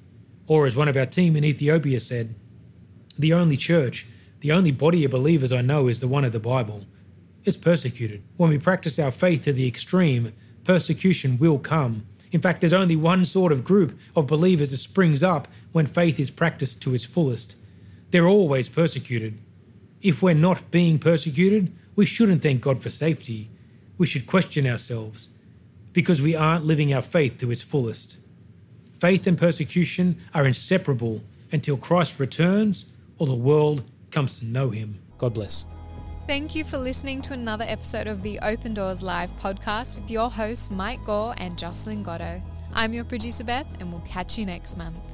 Or, 0.46 0.66
as 0.66 0.76
one 0.76 0.88
of 0.88 0.96
our 0.96 1.06
team 1.06 1.36
in 1.36 1.44
Ethiopia 1.44 2.00
said, 2.00 2.34
the 3.18 3.32
only 3.32 3.56
church, 3.56 4.06
the 4.40 4.52
only 4.52 4.70
body 4.70 5.04
of 5.04 5.10
believers 5.10 5.52
I 5.52 5.62
know 5.62 5.88
is 5.88 6.00
the 6.00 6.08
one 6.08 6.24
of 6.24 6.32
the 6.32 6.40
Bible. 6.40 6.84
It's 7.44 7.56
persecuted. 7.56 8.22
When 8.36 8.50
we 8.50 8.58
practice 8.58 8.98
our 8.98 9.10
faith 9.10 9.42
to 9.42 9.52
the 9.52 9.66
extreme, 9.66 10.32
persecution 10.64 11.38
will 11.38 11.58
come. 11.58 12.06
In 12.32 12.40
fact, 12.40 12.60
there's 12.60 12.72
only 12.72 12.96
one 12.96 13.24
sort 13.24 13.52
of 13.52 13.64
group 13.64 13.98
of 14.16 14.26
believers 14.26 14.70
that 14.70 14.78
springs 14.78 15.22
up 15.22 15.46
when 15.72 15.86
faith 15.86 16.18
is 16.18 16.30
practiced 16.30 16.82
to 16.82 16.94
its 16.94 17.04
fullest. 17.04 17.56
They're 18.10 18.26
always 18.26 18.68
persecuted. 18.68 19.38
If 20.04 20.22
we're 20.22 20.34
not 20.34 20.70
being 20.70 20.98
persecuted, 20.98 21.72
we 21.96 22.04
shouldn't 22.04 22.42
thank 22.42 22.60
God 22.60 22.82
for 22.82 22.90
safety. 22.90 23.50
We 23.96 24.06
should 24.06 24.26
question 24.26 24.66
ourselves 24.66 25.30
because 25.94 26.20
we 26.20 26.36
aren't 26.36 26.66
living 26.66 26.92
our 26.92 27.00
faith 27.00 27.38
to 27.38 27.50
its 27.50 27.62
fullest. 27.62 28.18
Faith 29.00 29.26
and 29.26 29.38
persecution 29.38 30.20
are 30.34 30.46
inseparable 30.46 31.22
until 31.50 31.78
Christ 31.78 32.20
returns 32.20 32.84
or 33.16 33.26
the 33.26 33.34
world 33.34 33.82
comes 34.10 34.40
to 34.40 34.44
know 34.44 34.68
him. 34.68 35.00
God 35.16 35.32
bless. 35.32 35.64
Thank 36.26 36.54
you 36.54 36.64
for 36.64 36.76
listening 36.76 37.22
to 37.22 37.32
another 37.32 37.64
episode 37.66 38.06
of 38.06 38.20
the 38.22 38.38
Open 38.40 38.74
Doors 38.74 39.02
Live 39.02 39.34
podcast 39.36 39.98
with 39.98 40.10
your 40.10 40.30
hosts, 40.30 40.70
Mike 40.70 41.02
Gore 41.04 41.34
and 41.38 41.56
Jocelyn 41.56 42.02
Goto. 42.02 42.42
I'm 42.74 42.92
your 42.92 43.04
producer, 43.04 43.44
Beth, 43.44 43.66
and 43.80 43.90
we'll 43.90 44.02
catch 44.02 44.36
you 44.36 44.44
next 44.44 44.76
month. 44.76 45.13